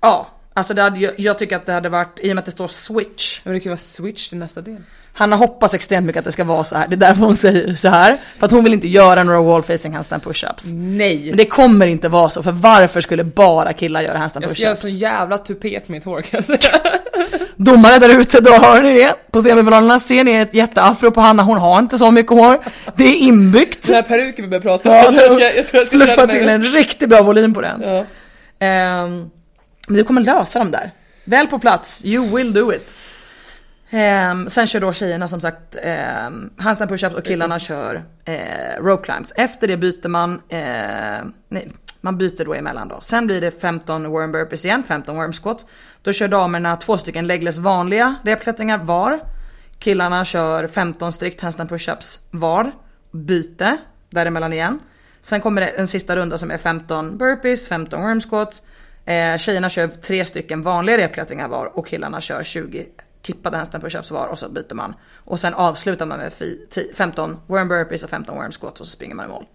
[0.00, 2.50] Ja, alltså det hade, jag, tycker att det hade varit, i och med att det
[2.50, 3.40] står switch.
[3.44, 4.76] Men det kan ju vara switch till nästa del.
[5.12, 6.88] Hanna hoppas extremt mycket att det ska vara så här.
[6.88, 8.18] det är därför hon säger så här.
[8.38, 10.74] För att hon vill inte göra några wall facing handstand push-ups.
[10.74, 11.26] Nej!
[11.26, 14.62] Men det kommer inte vara så, för varför skulle bara killar göra handstand jag ska
[14.62, 14.80] göra push-ups?
[14.80, 16.80] sån jävla tupé på mitt hår kan jag säga.
[17.56, 19.14] Domare där ute, då hör ni det.
[19.30, 22.58] På semifinalerna ser ni ett jätteafro på Hanna, hon har inte så mycket hår.
[22.96, 23.86] Det är inbyggt.
[23.86, 24.94] Den här peruken vi börjar prata om.
[24.94, 27.54] Ja, jag, tror jag, ska, jag tror jag ska Fluffa till en riktigt bra volym
[27.54, 27.82] på den.
[27.82, 28.04] Ja.
[28.66, 29.30] Ehm,
[29.90, 30.90] men du kommer lösa dem där.
[31.24, 32.94] Väl på plats, you will do it.
[33.90, 38.82] Ehm, sen kör då tjejerna som sagt ehm, um, handstand pushups och killarna kör eh,
[38.82, 39.32] rope climbs.
[39.36, 43.00] Efter det byter man, eh, nej, man byter då emellan då.
[43.00, 45.66] Sen blir det 15 worm burpees igen, 15 worm squats.
[46.02, 49.20] Då kör damerna två stycken legless vanliga repklättringar var.
[49.78, 52.72] Killarna kör 15 strikt handstand pushups var.
[53.10, 53.78] Byte
[54.10, 54.80] däremellan igen.
[55.22, 58.62] Sen kommer det en sista runda som är 15 burpees, 15 worm squats.
[59.04, 62.86] Eh, tjejerna kör tre stycken vanliga repklättringar var och killarna kör 20
[63.22, 64.94] kippade handstand push-ups var och så byter man.
[65.14, 68.86] Och sen avslutar man med fi- ti- 15 worm burpees och 15 worm squats och
[68.86, 69.46] så springer man i mål.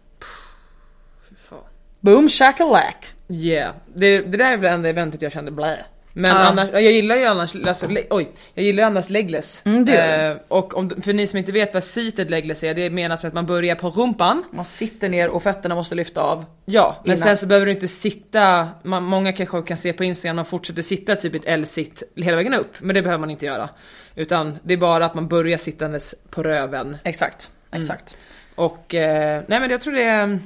[1.99, 3.07] Boom shakalak.
[3.29, 5.85] Yeah, det, det där är väl det enda eventet jag kände blä.
[6.17, 6.37] Men Ja.
[6.37, 9.61] annars, jag gillar ju annars, alltså, le, oj, jag gillar ju annars legless.
[9.65, 13.23] Mm, eh, och om, för ni som inte vet vad seated legless är, det menas
[13.23, 14.43] med att man börjar på rumpan.
[14.51, 16.45] Man sitter ner och fötterna måste lyfta av.
[16.65, 17.23] Ja, men Innan.
[17.27, 20.81] sen så behöver du inte sitta, man, många kanske kan se på Instagram, man fortsätter
[20.81, 22.73] sitta typ i ett L-sitt hela vägen upp.
[22.79, 23.69] Men det behöver man inte göra.
[24.15, 26.97] Utan det är bara att man börjar sittandes på röven.
[27.03, 28.17] Exakt, exakt.
[28.55, 30.39] Och eh, nej men jag tror det,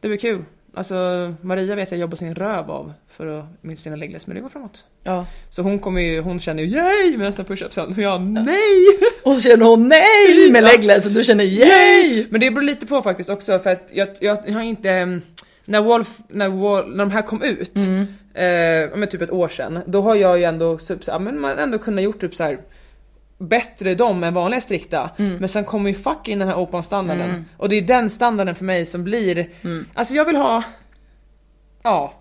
[0.00, 0.44] det blir kul.
[0.76, 0.94] Alltså
[1.40, 4.48] Maria vet jag jobbar sin röv av för att med sina legless, men det går
[4.48, 4.84] framåt.
[5.02, 5.26] Ja.
[5.50, 8.86] Så hon kommer ju, hon känner ju yay med nästa push-upsen och jag nej!
[9.24, 10.66] Och så känner hon nej med Ja.
[10.72, 12.26] legless och du känner yay!
[12.30, 15.22] Men det beror lite på faktiskt också för att jag, jag, jag har inte, mm,
[15.64, 18.00] när Wolf, när, Wall, när de här kom ut, Mm.
[18.34, 21.78] eh, men typ ett år sedan, då har jag ju ändå, så, men man ändå
[21.78, 22.58] kunnat gjort typ så här
[23.38, 25.10] bättre dem än vanliga strikta.
[25.16, 25.36] Mm.
[25.36, 27.44] Men sen kommer ju fucking den här open standarden.
[27.56, 29.86] Och det är den standarden för mig som blir, Mm.
[29.94, 30.62] alltså jag vill ha,
[31.82, 32.12] ja,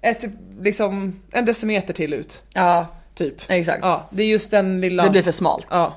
[0.00, 0.24] ett,
[0.60, 2.42] liksom en decimeter till ut.
[2.52, 3.34] Ja, Typ.
[3.48, 3.78] exakt.
[3.82, 5.66] Ja, det är just den lilla, Det blir för smalt.
[5.70, 5.94] ja,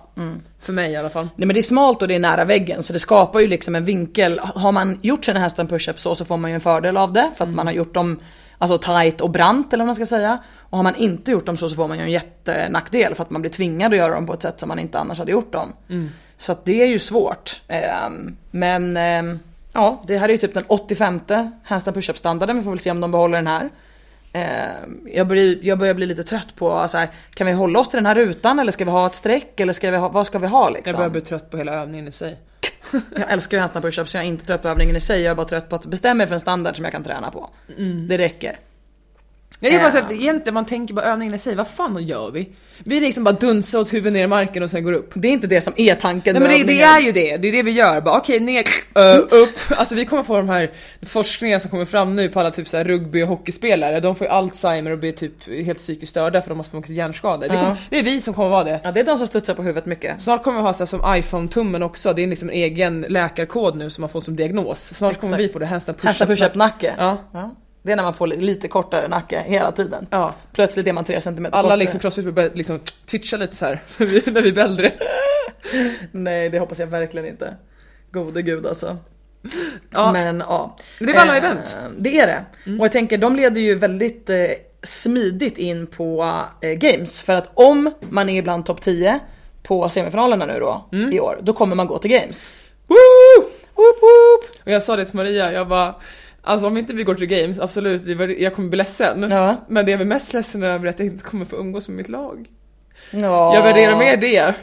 [0.60, 1.30] för mig i alla fall.
[1.36, 3.76] Nej men det är smalt och det är nära väggen så det skapar ju liksom
[3.76, 4.40] en vinkel.
[4.40, 7.32] Har man gjort sina handstand push-ups så, så får man ju en fördel av det
[7.38, 8.20] för att man har gjort dem
[8.58, 10.38] alltså tight och brant eller vad man ska säga.
[10.76, 13.30] Och har man inte gjort dem så, så får man ju en jättenackdel för att
[13.30, 15.52] man blir tvingad att göra dem på ett sätt som man inte annars hade gjort
[15.52, 15.74] dem.
[16.38, 17.62] Så att det är ju svårt.
[17.68, 19.40] Ehm, men ehm,
[19.74, 21.22] ja, det här är ju typ den 85
[21.64, 22.58] handstand push-up standarden.
[22.58, 23.70] Vi får väl se om de behåller den här.
[24.34, 27.90] Ehm, jag, börjar, jag börjar bli lite trött på så här, kan vi hålla oss
[27.90, 30.26] till den här rutan eller ska vi ha ett streck eller ska vi ha, vad
[30.26, 30.92] ska vi ha liksom?
[30.92, 32.38] Jag börjar bli trött på hela övningen i sig.
[32.92, 35.22] Jag älskar ju handstand push-ups så jag är inte trött på övningen i sig.
[35.22, 37.32] Jag är bara trött på att bestämma mig för en standard som jag kan träna
[37.32, 37.50] på.
[38.08, 38.58] Det räcker.
[39.60, 39.92] Jag är bara Ja.
[39.92, 42.50] såhär, egentligen man tänker bara övningen i sig, vad fan gör vi?
[42.84, 45.12] Vi liksom bara dunsar åt huvudet ner i marken och sen går upp.
[45.16, 47.48] Det är inte det som är tanken Nej men det, det är ju det, det
[47.48, 48.02] är det vi gör.
[48.02, 48.64] Bara okej ner,
[48.96, 49.50] ö, upp.
[49.70, 50.72] Alltså vi kommer få de här
[51.06, 54.00] forskningarna som kommer fram nu på alla typ så här rugby och hockeyspelare.
[54.00, 56.92] De får ju Alzheimer och blir typ helt psykiskt störda för de har så mycket
[56.92, 57.48] hjärnskador.
[57.48, 57.62] Det, Ja.
[57.62, 58.80] kommer, det är vi som kommer vara det.
[58.84, 60.22] Ja det är de som studsar på huvudet mycket.
[60.22, 63.76] Snart kommer vi ha så här som iPhone-tummen också, det är liksom en egen läkarkod
[63.78, 64.94] nu som man får som diagnos.
[64.94, 65.50] Snart kommer Exakt.
[65.50, 66.28] vi få det, handstand push-up.
[66.28, 66.94] push-up nacke.
[66.98, 67.18] Ja.
[67.86, 70.08] Det är när man får li- lite kortare nacke hela tiden.
[70.10, 70.34] Ja.
[70.54, 71.78] Plötsligt är man tre centimeter Alla kortare.
[71.80, 74.92] liksom crossfit börjar liksom twitcha lite så här när vi- blir äldre.
[76.12, 77.56] Nej det hoppas jag verkligen inte.
[78.12, 78.98] Gode gud alltså.
[79.90, 80.12] Ja.
[80.12, 80.76] Men ja.
[81.00, 81.78] Det var alla Eh, event.
[81.98, 82.46] Det är det.
[82.80, 84.46] Och jag tänker de leder ju väldigt eh,
[84.84, 87.22] smidigt in på eh, games.
[87.22, 89.20] För att om man är bland topp 10
[89.64, 92.54] på semifinalerna nu då i år, då kommer man gå till games.
[92.88, 93.44] Woo!
[93.76, 94.64] Woop woop.
[94.66, 95.96] Och jag sa det till Maria, jag bara
[96.46, 98.02] Alltså om inte vi går till games, absolut,
[98.40, 99.32] jag kommer bli ledsen.
[99.32, 99.66] Ja.
[99.68, 101.98] Men det jag är mest ledsen över är att jag inte kommer få umgås med
[101.98, 102.48] mitt lag.
[103.12, 103.56] Ja.
[103.56, 104.54] Jag värderar mer det.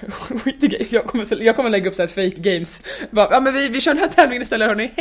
[0.90, 2.80] Jag kommer, jag kommer lägga upp så här fake games.
[3.10, 4.92] Bara, ja men vi, vi kör den här tävlingen istället hörni.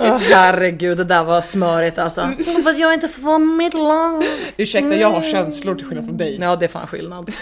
[0.00, 2.20] Åh herregud det där var smörigt alltså.
[2.62, 4.24] För att jag inte får vara mitt lag.
[4.56, 6.38] Ursäkta, jag har känslor till skillnad från dig.
[6.40, 7.32] Ja det är fan skillnad.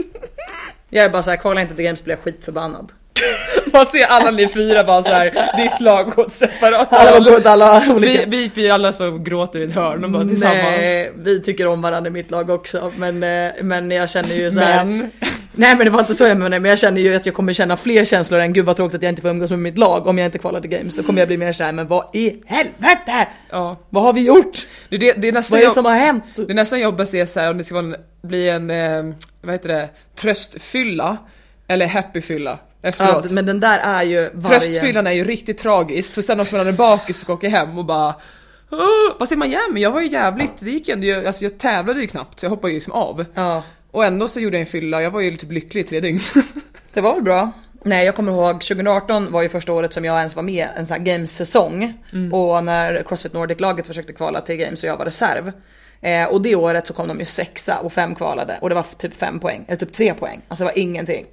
[0.90, 2.92] jag är bara såhär, kvala inte till games blir jag skitförbannad.
[3.72, 7.36] Man ser alla ni fyra bara så här, ditt lag går åt separat Alla går
[7.36, 8.24] åt alla olika...
[8.26, 10.58] vi, vi fyra alla som gråter i ett hörn och bara tillsammans.
[10.80, 14.50] Nej, vi tycker om varandra i mitt lag också men, eh, men jag känner ju
[14.50, 14.84] så här.
[14.84, 15.10] Men,
[15.54, 17.52] Nej men det var inte så jag menade men jag känner ju att jag kommer
[17.52, 20.06] känna fler känslor än gud vad tråkigt att jag inte får umgås med mitt lag
[20.06, 20.96] om jag inte kvalar till games.
[20.96, 23.28] Då kommer jag bli mer såhär men vad i helvete!
[23.50, 23.76] ja.
[23.90, 24.66] Vad har vi gjort?
[24.88, 26.24] Det, det, det är nästan Vad är det jag- som har hänt?
[26.36, 28.70] Det är nästan jobbigt att se så här om det ska vara en, bli en,
[28.70, 31.16] eh, vad heter det, tröstfylla
[31.68, 33.30] eller happyfylla Ja, efteråt.
[33.30, 34.60] men den där är ju varje...
[34.60, 37.78] Tröstfyllan är ju riktigt tragiskt för sen också när man är bakis och åker hem
[37.78, 38.14] och bara
[38.70, 39.60] "Åh, man igen?
[39.72, 42.46] Men jag var ju jävligt, det gick ju ändå, alltså jag tävlade ju knappt så
[42.46, 43.24] jag hoppade ju liksom av.
[43.34, 46.00] Ja, Och ändå så gjorde jag en fylla, jag var ju typ lycklig i tre
[46.00, 46.20] dygn.
[46.92, 47.52] det var väl bra.
[47.84, 50.86] Nej jag kommer ihåg 2018 var ju första året som jag ens var med en
[50.86, 51.94] sån här games-säsong.
[52.32, 55.52] Och när Crossfit Nordic-laget försökte kvala till games och jag var reserv.
[56.00, 58.86] Eh, och det året så kom de ju sexa och fem kvalade och det var
[58.98, 60.40] typ fem poäng, eller typ tre poäng.
[60.48, 61.26] Alltså det var ingenting.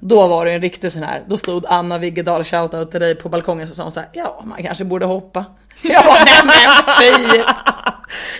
[0.00, 3.28] Då var det en riktig sån här, då stod Anna Viggedal shoutout till dig på
[3.28, 5.44] balkongen så sa hon så här, ja man kanske borde hoppa.
[5.82, 6.94] Jag bara nej men
[7.32, 7.42] fy!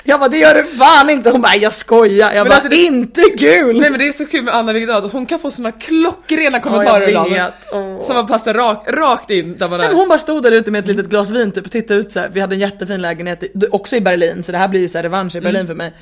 [0.04, 2.32] Jag bara det gör du fan inte, hon bara jag skojar.
[2.32, 3.80] Jag Men bara alltså, det- inte kul!
[3.80, 6.62] Nej men det är så kul med Anna Vigdal, hon kan få såna klockrena Ja,
[6.62, 7.52] kommentarer vet.
[7.72, 8.02] Åh.
[8.02, 9.90] Som man passar rak, rakt in där man Nej, är.
[9.90, 12.12] men hon bara stod där ute med ett litet glas vin typ och tittade ut
[12.12, 12.28] så här.
[12.32, 14.98] Vi hade en jättefin lägenhet, i, också i Berlin så det här blir ju så
[14.98, 15.92] här revansch i Berlin för mig.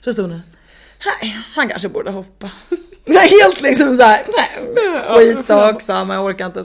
[0.00, 0.42] Så stod hon
[1.22, 2.50] Nej, han kanske borde hoppa.
[3.40, 4.22] Helt liksom såhär,
[5.16, 6.64] skitsak samma, jag orkar inte.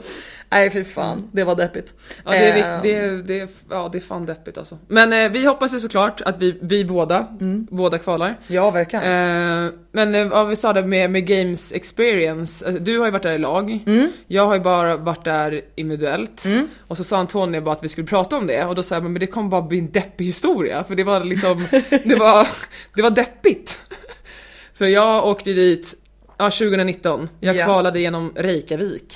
[0.50, 1.94] Nej fy fan, det var deppigt.
[2.24, 4.78] Ja det är, rikt- det, det, ja, det är fan deppigt alltså.
[4.88, 7.26] Men eh, vi hoppas ju såklart att vi, vi båda,
[7.70, 8.38] båda kvalar.
[8.46, 9.04] Ja verkligen.
[9.04, 13.22] Eh, men ja, vi sa det med, med Games Experience, alltså, du har ju varit
[13.22, 13.78] där i lag,
[14.26, 16.44] jag har ju bara varit där individuellt.
[16.88, 19.02] Och så sa Antonija bara att vi skulle prata om det och då sa jag
[19.02, 21.66] men det kommer bara bli en deppig historia för det var liksom,
[22.04, 22.46] det var,
[22.94, 23.78] det var deppigt.
[24.74, 25.94] För jag åkte dit
[26.38, 27.64] Ja 2019, jag Ja.
[27.64, 29.14] kvalade genom Reykjavik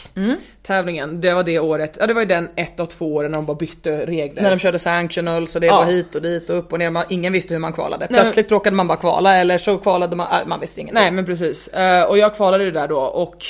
[0.63, 3.39] tävlingen, det var det året, ja det var ju den ett av två åren när
[3.39, 4.43] de bara bytte regler.
[4.43, 5.77] När de körde sanctional så det Ja.
[5.77, 8.07] var hit och dit och upp och ner, man, ingen visste hur man kvalade.
[8.11, 11.03] Nej, Plötsligt råkade man bara kvala eller så kvalade man, äh, man visste ingenting.
[11.03, 13.45] Nej men precis, Eh, och jag kvalade ju där då och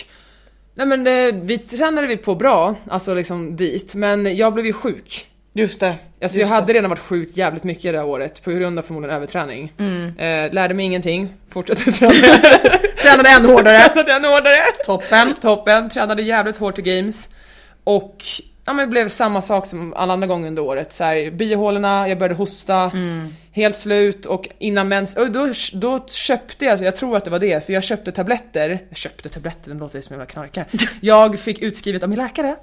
[0.75, 4.73] Nej men det, vi tränade vi på bra, alltså liksom dit, men jag blev ju
[4.73, 5.27] sjuk.
[5.57, 5.87] Just det.
[5.87, 8.83] Alltså Just jag hade redan varit sjuk jävligt mycket det här året på grund av
[8.83, 9.73] förmodligen överträning.
[10.19, 12.13] Eh, lärde mig ingenting, fortsatte träna.
[13.03, 13.79] Tränade ännu hårdare.
[13.89, 14.63] tränade ännu hårdare.
[14.87, 15.35] Toppen.
[15.41, 17.29] Toppen, tränade jävligt hårt i games.
[17.85, 18.25] Och
[18.67, 20.93] ja, men det blev samma sak som alla andra gånger under året.
[20.93, 22.91] Så här, bihålorna, jag började hosta,
[23.53, 27.39] helt slut och innan mens, och då, då köpte jag, jag tror att det var
[27.39, 30.65] det, för jag köpte tabletter, jag köpte tabletter, den låter som en jävla knarkare.
[31.01, 32.57] Jag fick utskrivet av min läkare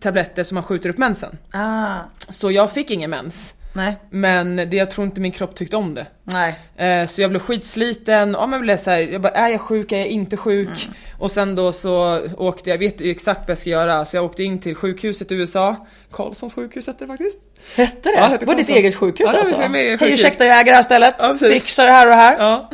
[0.00, 1.38] tabletter som man skjuter upp mensen.
[1.52, 1.94] Ah,
[2.28, 3.54] Så jag fick ingen mens.
[3.74, 3.96] Nej.
[4.10, 6.06] Men det, jag tror inte min kropp tyckte om det.
[6.24, 6.54] Nej.
[6.76, 9.92] Eh, så jag blev skitsliten, ja men blev så här, jag bara är jag sjuk,
[9.92, 10.68] är jag inte sjuk?
[10.68, 10.94] Mm.
[11.18, 14.24] Och sen då så åkte jag, vet ju exakt vad jag ska göra, så jag
[14.24, 17.40] åkte in till sjukhuset i USA, Karlssons sjukhus hette det faktiskt.
[17.76, 18.16] Hette det?
[18.16, 19.56] Ja, hette var ditt eget sjukhus Ja, alltså?
[19.60, 22.36] Hej ursäkta jag äger det här stället, Ja, fixar det här och det här.
[22.38, 22.70] Ja.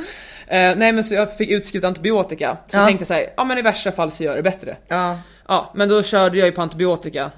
[0.46, 2.78] Eh, nej men så jag fick utskrivet antibiotika, så Ja.
[2.78, 4.76] jag tänkte här, ja men i värsta fall så gör det bättre.
[4.88, 5.18] Ja.
[5.48, 7.30] Ja men då körde jag ju på antibiotika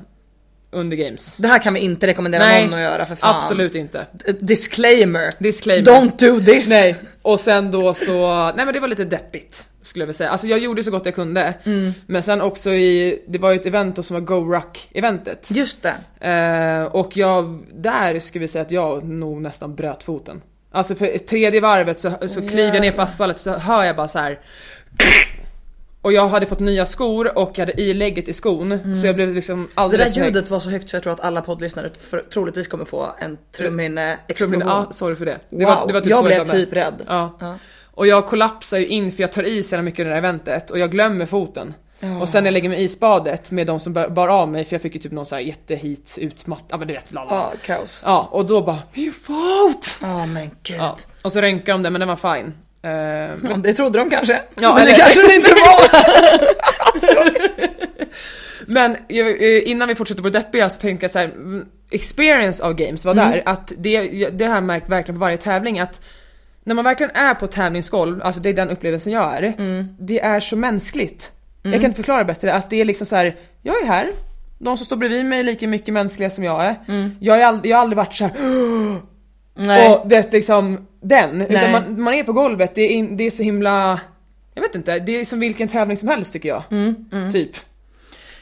[0.72, 1.34] under games.
[1.36, 3.36] Det här kan vi inte rekommendera Nej, någon att göra för fan.
[3.36, 4.06] Absolut inte.
[4.12, 5.32] D- Disclaimer.
[5.38, 5.90] Disclaimer.
[5.90, 6.68] Don't do this.
[6.68, 10.30] Nej, och sen då så, nej men det var lite deppigt skulle jag vilja säga.
[10.30, 11.54] Alltså jag gjorde så gott jag kunde.
[11.64, 11.94] Mm.
[12.06, 15.46] Men sen också i, det var ju ett event då som var Go Ruck eventet.
[15.50, 16.28] Just det.
[16.28, 20.42] Eh, och jag, där skulle vi säga att jag nog nästan bröt foten.
[20.70, 24.08] Alltså för tredje varvet så, så kliver jag ner på asfaltet så hör jag bara
[24.08, 24.38] så här.
[26.03, 29.34] Och jag hade fått nya skor och jag hade ilägget i skon så jag blev
[29.34, 29.66] liksom Mm.
[29.74, 32.68] Det alldeles där ljudet var så högt så jag tror att alla poddlyssnare för, troligtvis
[32.68, 34.61] kommer få en trumhinne-explosion.
[34.61, 35.40] Ja, sorry för det.
[35.50, 37.03] det Wow, var, det var typ jag blev typ rädd.
[37.07, 37.36] Ja.
[37.40, 37.59] Ja.
[37.94, 40.70] Och jag kollapsar ju in för jag tar i så mycket under det här eventet
[40.70, 41.74] och jag glömmer foten.
[42.20, 44.74] Och sen när jag lägger mig i spadet med de som bar, av mig för
[44.74, 47.30] jag fick ju typ någon så här jättehit utmatt, ja men du vet lala.
[47.34, 48.03] Ja, kaos.
[48.07, 49.98] Ja och då bara min fot!
[50.00, 50.76] Ja men gud.
[50.78, 50.96] Ja.
[51.22, 52.55] Och så röntgade de den men den var fine.
[52.83, 52.91] Eh,
[53.51, 54.41] Ja, det trodde de kanske.
[54.55, 55.89] Ja, men det kanske det inte var.
[58.66, 62.64] Men eh, innan vi fortsätter på det deppiga så tänker jag så här, mm, experience
[62.64, 66.01] av games var där, att det, det har jag märkt verkligen på varje tävling att
[66.64, 69.55] när man verkligen är på tävlingsgolv, alltså det är den upplevelsen jag är,
[69.99, 71.30] det är så mänskligt.
[71.62, 74.12] Jag kan inte förklara bättre, att det är liksom så här: jag är här,
[74.59, 76.74] de som står bredvid mig är lika mycket mänskliga som jag är.
[77.20, 78.33] Jag, är ald- jag har aldrig varit så här.
[79.55, 79.94] Nej.
[79.94, 81.46] och det är liksom den, Nej.
[81.50, 84.00] utan man, man är på golvet, det är, in- det är så himla,
[84.55, 86.62] jag vet inte, det är som vilken tävling som helst tycker jag.
[87.32, 87.50] Typ.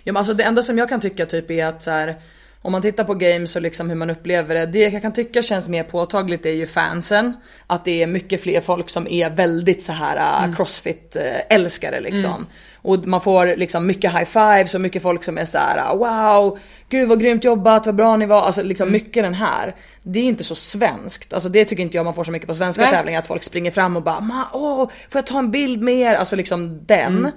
[0.04, 2.14] Ja, men alltså det enda som jag kan tycka typ är att så här,
[2.62, 4.66] om man tittar på games och liksom hur man upplever det.
[4.66, 7.36] Det jag kan tycka känns mer påtagligt är ju fansen.
[7.66, 12.00] Att det är mycket fler folk som är väldigt så här uh, crossfit uh, älskare
[12.00, 12.46] liksom.
[12.82, 15.98] Och man får liksom mycket high fives och mycket folk som är så här: uh,
[15.98, 16.58] wow,
[16.88, 18.42] gud vad grymt jobbat, vad bra ni var.
[18.42, 19.74] Alltså liksom mycket den här.
[20.02, 21.32] Det är inte så svenskt.
[21.32, 22.92] Alltså det tycker inte jag man får så mycket på svenska Nej.
[22.92, 23.18] tävlingar.
[23.20, 26.14] Att folk springer fram och bara, "Ma, åh, får jag ta en bild med er?
[26.14, 27.32] Alltså liksom den.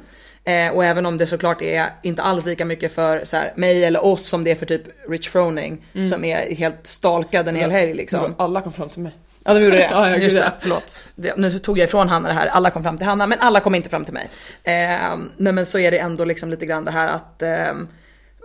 [0.45, 3.85] Eh, och även om det såklart är inte alls lika mycket för så här, mig
[3.85, 7.71] eller oss som det är för typ Rich Froning som är helt stalkad en hel
[7.71, 8.35] helg liksom.
[8.37, 9.11] Alla kom fram till mig.
[9.43, 9.83] Ja de gjorde det.
[9.91, 10.51] Ja, Just det, det.
[10.59, 11.05] förlåt.
[11.15, 13.59] Det, nu tog jag ifrån Hanna det här, alla kom fram till Hanna men alla
[13.59, 14.29] kom inte fram till mig.
[14.63, 17.73] Eh, nej men så är det ändå liksom lite grann det här att eh,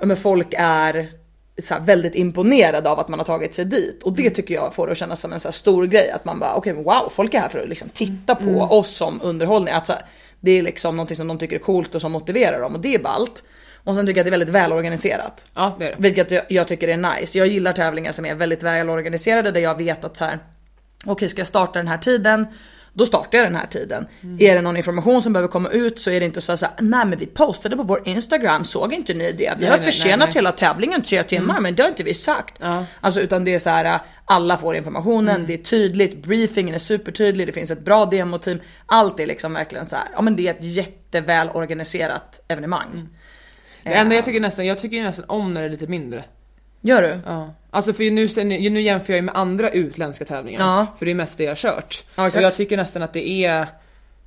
[0.03, 1.09] men folk är
[1.71, 4.87] här, väldigt imponerade av att man har tagit sig dit och det tycker jag får
[4.87, 7.41] det att kännas som en så stor grej att man bara okej wow folk är
[7.41, 9.75] här för att liksom titta på oss som underhållning.
[9.75, 10.03] Att, så här,
[10.41, 12.95] det är liksom någonting som de tycker är coolt och som motiverar dem och det
[12.95, 13.45] är ballt.
[13.75, 15.47] Och sen tycker jag att det är väldigt välorganiserat.
[15.55, 15.97] Ja det är det.
[15.99, 17.39] Vilket jag, jag tycker är nice.
[17.39, 20.39] Jag gillar tävlingar som är väldigt välorganiserade där jag vet att så här.
[21.07, 22.47] Okej ska jag starta den här tiden?
[22.93, 24.07] Då startar jag den här tiden.
[24.23, 24.37] Mm.
[24.41, 27.05] Är det någon information som behöver komma ut så är det inte så att nej
[27.07, 29.39] men vi postade på vår Instagram, såg inte ni det?
[29.39, 32.15] Vi Nej, har nej, försenat nej, hela tävlingen tre timmar men det har inte vi
[32.15, 32.55] sagt.
[32.59, 32.85] Ja.
[33.01, 35.47] Alltså utan det är så här alla får informationen, Mm.
[35.47, 38.61] det är tydligt, briefingen är supertydlig, det finns ett bra demoteam.
[38.87, 40.05] Allt är liksom verkligen så här.
[40.15, 42.91] ja men det är ett jätteväl organiserat evenemang.
[42.93, 43.09] Mm.
[43.83, 46.25] Det enda jag tycker nästan, jag tycker nästan om när det är lite mindre.
[46.81, 47.21] Gör du?
[47.27, 47.55] Ja.
[47.71, 50.61] Alltså för nu, sen- nu jämför jag ju med andra utländska tävlingar.
[50.61, 50.87] Ja.
[50.99, 52.05] För det är mest det jag har kört.
[52.15, 53.67] Ja, och jag tycker nästan att det är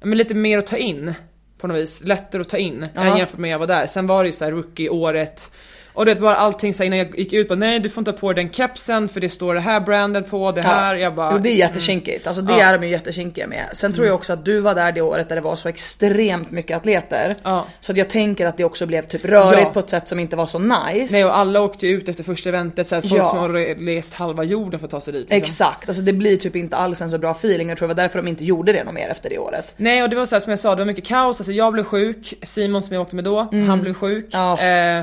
[0.02, 1.14] men lite mer att ta in.
[1.58, 2.02] På något vis.
[2.04, 3.02] Lättare att ta in Ja.
[3.02, 3.88] än jämfört med när jag var där.
[3.88, 5.52] Sen var det ju så här rookie-året.
[5.94, 8.18] Och det bara allting så innan jag gick ut på nej du får inte ha
[8.18, 10.96] på dig den kepsen för det står det här brandet på, det här.
[10.96, 12.64] Jag bara, Jo det är jättekinkigt, alltså det Ja.
[12.66, 13.66] är de ju jättekinkiga med.
[13.74, 16.52] Sen tror jag också att du var där det året där det var så extremt
[16.52, 17.36] mycket atleter.
[17.44, 17.66] Ja.
[17.80, 19.70] Så att jag tänker att det också blev typ rörigt Ja.
[19.74, 21.08] på ett sätt som inte var så nice.
[21.14, 23.26] Nej och alla åkte ju ut efter första eventet, så här, folk Ja.
[23.26, 23.50] som har
[23.86, 25.22] rest halva jorden för att ta sig dit.
[25.30, 25.38] liksom.
[25.38, 27.70] Exakt, alltså det blir typ inte alls en så bra feeling.
[27.70, 29.74] Jag tror det var därför de inte gjorde det något mer efter det året.
[29.78, 31.74] Nej och det var så här, som jag sa, det var mycket kaos, alltså jag
[31.74, 34.28] blev sjuk, Simon som jag åkte med då, han blev sjuk.
[34.32, 34.60] Ja.
[34.60, 35.02] Eh,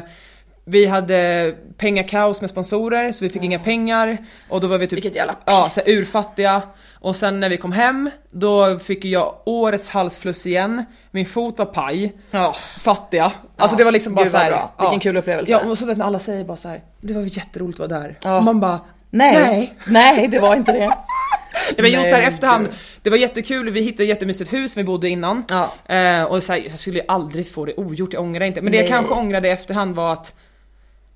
[0.68, 4.16] vi hade pengakaos med sponsorer så vi fick inga pengar
[4.48, 5.42] och då var vi typ Vilket jävla piss.
[5.46, 6.62] ja, så här, urfattiga.
[7.00, 11.66] Och sen när vi kom hem, då fick jag årets halsfluss igen, min fot var
[11.66, 12.52] paj, Ja.
[12.80, 13.32] fattiga.
[13.56, 14.72] Alltså det var liksom bara Gud, vad så här, bra.
[14.80, 15.52] Vilken kul upplevelse.
[15.52, 18.00] Ja och så vet när alla säger bara så här, det var jätteroligt att vara
[18.00, 18.18] där.
[18.24, 18.36] Ja.
[18.36, 19.34] Och man bara Nej.
[19.34, 19.74] Nej.
[19.86, 20.78] Nej, det var inte det.
[21.76, 22.68] Nej men jo Nej, så här men efterhand,
[23.02, 25.44] det var jättekul, vi hittade ett jättemysigt hus som vi bodde innan.
[25.48, 25.94] Ja.
[25.94, 28.60] Eh, och så här, jag skulle aldrig få det ogjort, jag ångrar inte.
[28.60, 30.34] Men det jag kanske ångrade i efterhand var att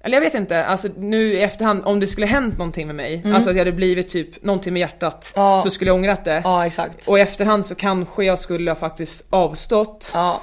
[0.03, 3.23] eller jag vet inte, alltså nu i efterhand om det skulle hänt någonting med mig,
[3.35, 5.47] alltså att jag hade blivit typ någonting med hjärtat, Mm.
[5.49, 5.63] Ja.
[5.63, 6.41] så skulle jag ångrat det.
[6.45, 7.09] Ja exakt.
[7.09, 10.41] Och i efterhand så kanske jag skulle ha faktiskt avstått, Ja.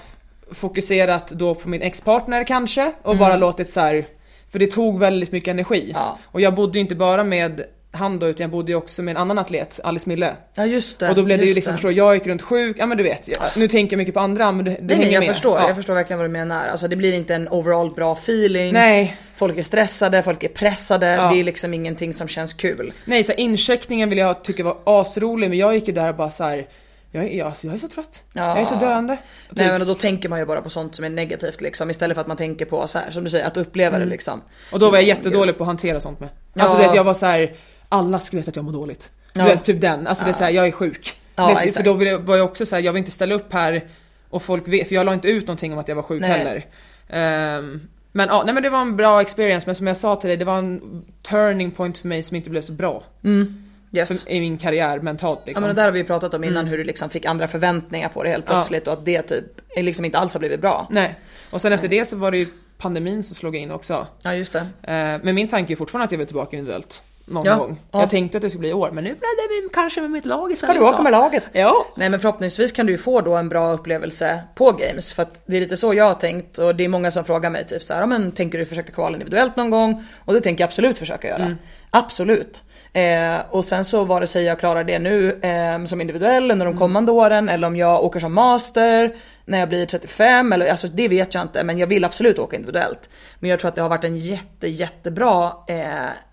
[0.51, 4.05] fokuserat då på min ex-partner kanske och bara låtit så här.
[4.51, 5.82] för det tog väldigt mycket energi.
[5.82, 5.91] Mm.
[5.95, 6.18] Ja.
[6.26, 7.62] Och jag bodde ju inte bara med
[7.92, 10.36] han då utan jag bodde ju också med en annan atlet, Alice Mille.
[10.56, 11.10] ja just det.
[11.10, 13.28] Och då blev det ju liksom, förstå, jag gick runt sjuk, ja men du vet,
[13.28, 15.30] jag, nu tänker jag mycket på andra men det, det Nej, hänger nej jag med.
[15.36, 15.68] förstår, Ja.
[15.68, 16.68] jag förstår verkligen vad du menar.
[16.68, 18.74] Alltså det blir inte en overall bra feeling.
[18.74, 21.30] Nej, Folk är stressade, folk är pressade, Ja.
[21.34, 22.94] det är liksom ingenting som känns kul.
[23.06, 26.16] nej så här, incheckningen vill jag tycka var asrolig men jag gick ju där och
[26.16, 26.68] bara så här.
[27.12, 28.24] Jag är, alltså, jag är så trött.
[28.34, 28.48] Ja.
[28.48, 29.16] Jag är så döende.
[29.50, 29.58] Typ.
[29.58, 32.22] Nej men då tänker man ju bara på sånt som är negativt liksom istället för
[32.22, 34.42] att man tänker på så här som du säger att uppleva det liksom.
[34.72, 36.30] Och då var jag Mm, jättedålig på att hantera sånt med.
[36.56, 36.82] Alltså Ja.
[36.82, 37.52] du vet, jag var så här.
[37.90, 39.10] Alla ska veta att jag mår dåligt.
[39.34, 39.46] Ja.
[39.46, 41.20] vet, typ den, alltså det är så här, jag är sjuk.
[41.36, 43.88] Ja, vet, för då var jag också så här, jag vill inte ställa upp här
[44.30, 46.30] och folk vet, för jag la inte ut någonting om att jag var sjuk Nej.
[46.30, 46.66] heller.
[47.10, 47.82] Ehm,
[48.12, 50.38] men ja, nej men det var en bra experience men som jag sa till dig,
[50.38, 53.04] det var en turning point för mig som inte blev så bra.
[53.24, 53.64] Mm.
[53.92, 54.24] Yes.
[54.24, 55.62] För, I min karriär mentalt Ja liksom.
[55.64, 58.10] men det där har vi ju pratat om innan hur du liksom fick andra förväntningar
[58.10, 58.54] på det helt Ja.
[58.54, 60.88] plötsligt och att det typ liksom inte alls har blivit bra.
[60.92, 61.16] Nej.
[61.52, 64.08] Och sen efter det så var det ju pandemin som slog in också.
[64.24, 64.60] Ja just det.
[64.60, 67.04] Eh, men min tanke är fortfarande att jag vill tillbaka individuellt.
[67.30, 67.56] Någon Ja.
[67.56, 67.80] gång.
[67.92, 68.00] Ja.
[68.00, 69.20] Jag tänkte att det skulle bli i år men nu blev
[69.64, 71.44] det kanske med mitt lag Ska du åka med laget?
[71.52, 71.86] Ja.
[71.96, 75.42] Nej men förhoppningsvis kan du ju få då en bra upplevelse på games för att
[75.46, 77.84] det är lite så jag har tänkt och det är många som frågar mig typ
[77.84, 80.06] så här, men tänker du försöka kvala individuellt någon gång?
[80.26, 81.56] Och det tänker jag absolut försöka göra.
[81.92, 82.64] Absolut.
[82.94, 86.78] Eh, och sen så vare sig jag klarar det nu eh, som individuell under de
[86.78, 89.16] kommande åren eller om jag åker som master
[89.46, 92.56] när jag blir 35 eller alltså det vet jag inte men jag vill absolut åka
[92.56, 93.10] individuellt.
[93.40, 95.86] Men jag tror att det har varit en jätte jättebra eh,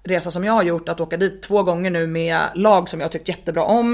[0.05, 3.13] resa som jag har gjort att åka dit två gånger nu med lag som jag
[3.13, 3.93] tyckt jättebra om.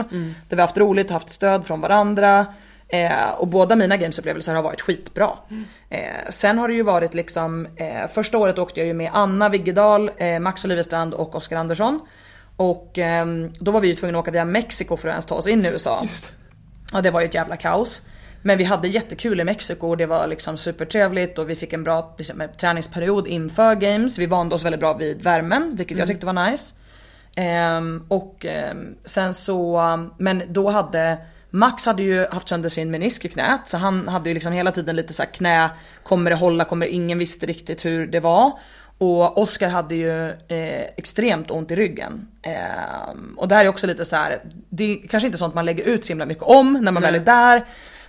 [0.49, 2.47] Där vi har haft roligt, haft stöd från varandra.
[2.89, 5.31] Eh, och båda mina gamesupplevelser har varit skitbra.
[5.91, 9.49] Eh, sen har det ju varit liksom, eh, första året åkte jag ju med Anna
[9.49, 12.01] Wiggedal, eh, Max Olivestrand och Oskar Andersson.
[12.57, 15.35] Och ehm, då var vi ju tvungna att åka via Mexiko för att ens ta
[15.35, 16.07] oss in i USA.
[16.93, 18.03] Ja det var ju ett jävla kaos.
[18.43, 21.85] Men vi hade jättekul i Mexiko och det var liksom supertrevligt och vi fick en
[21.85, 24.19] bra liksom, träningsperiod inför games.
[24.19, 26.75] Vi vande oss väldigt bra vid värmen vilket jag tyckte var nice.
[27.35, 29.81] Ehm, och ehm, sen så,
[30.19, 31.19] men då hade
[31.55, 34.73] Max hade ju haft sönder sin menisk i knät så han hade ju liksom hela
[34.73, 35.71] tiden lite så här knä,
[36.03, 38.53] kommer det hålla, kommer det, ingen visste riktigt hur det var.
[39.03, 42.29] Och Oskar hade ju eh, extremt ont i ryggen.
[42.43, 45.65] Ehm, och det här är också lite så här, det är kanske inte sånt man
[45.65, 47.13] lägger ut så himla mycket om när man Nej.
[47.13, 47.65] väl är där.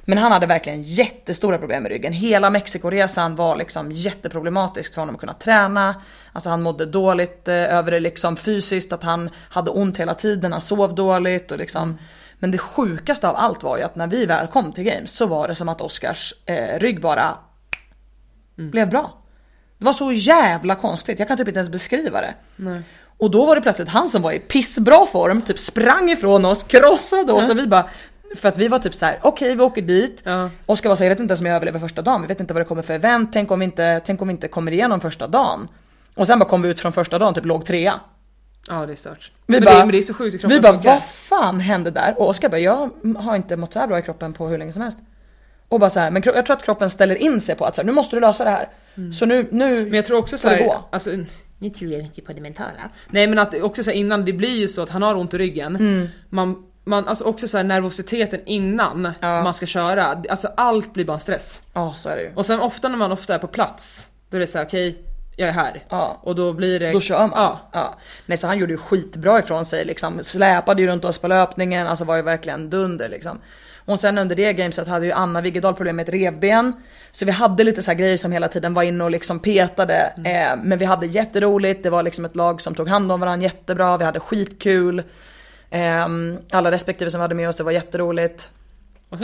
[0.06, 2.14] Men han hade verkligen jättestora problem med ryggen.
[2.14, 6.02] Hela Mexikoresan var liksom jätteproblematisk för honom att kunna träna.
[6.34, 10.52] Alltså han mådde dåligt eh, över det liksom fysiskt, att han hade ont hela tiden,
[10.52, 11.98] han sov dåligt och liksom.
[12.40, 15.26] Men det sjukaste av allt var ju att när vi väl kom till games så
[15.26, 17.38] var det som att Oscars eh, rygg bara
[18.56, 19.23] blev bra.
[19.84, 22.34] Det var så jävla konstigt, jag kan typ inte ens beskriva det.
[23.18, 26.64] Och då var det plötsligt han som var i pissbra form, typ sprang ifrån oss,
[26.64, 27.90] krossade oss och vi bara
[28.36, 30.22] för att vi var typ så här: okej vi åker dit.
[30.24, 30.50] Ja.
[30.66, 32.40] Oskar var så här, jag vet inte ens om jag överlever första dagen, vi vet
[32.40, 34.72] inte vad det kommer för event, tänk om vi inte, tänk om vi inte kommer
[34.72, 35.68] igenom första dagen.
[36.16, 38.00] Och sen bara kom vi ut från första dagen, typ låg trea.
[38.68, 39.32] Ja det är stört.
[39.46, 40.94] Vi men, bara- det, men det är så sjukt hur kroppen Vi bara funkar.
[40.94, 42.16] vad fan hände där?
[42.18, 44.72] Och Oskar bara jag har inte mått så här bra i kroppen på hur länge
[44.72, 44.98] som helst.
[45.70, 47.82] Och bara så här, men jag tror att kroppen ställer in sig på att så
[47.82, 48.70] här, nu måste du lösa det här.
[49.14, 50.86] Så nu, nu Men jag tror också så här, gå.
[50.92, 51.12] alltså,
[51.60, 52.72] nu tror jag mycket på det mentala.
[53.10, 55.16] Nej men att det också så här, innan, det blir ju så att han har
[55.16, 55.76] ont i ryggen.
[55.76, 56.08] Mm.
[56.30, 59.44] Man, man, alltså också så här, nervositeten innan Ja.
[59.44, 61.62] man ska köra, alltså allt blir bara stress.
[61.74, 62.32] Ja så är det ju.
[62.36, 64.96] Och sen ofta när man ofta är på plats, då är det så här: okej,
[65.38, 65.84] jag är här.
[65.90, 66.20] Ja.
[66.22, 66.92] Och då blir det...
[66.92, 67.32] Då kör man.
[67.36, 67.70] Ja.
[67.74, 67.96] Ja.
[68.26, 70.20] Nej så han gjorde ju skitbra ifrån sig liksom.
[70.24, 73.40] Släpade ju runt oss på löpningen, alltså var ju verkligen dunder liksom.
[73.86, 76.74] Och sen under det gameset hade ju Anna Wiggedal problem med ett revben.
[77.12, 80.14] Så vi hade lite så här grejer som hela tiden var inne och liksom petade.
[80.26, 83.44] Eh, men vi hade jätteroligt, det var liksom ett lag som tog hand om varandra
[83.44, 85.04] jättebra, vi hade skitkul.
[85.70, 86.08] Eh,
[86.52, 88.50] alla respektive som hade med oss, det var jätteroligt.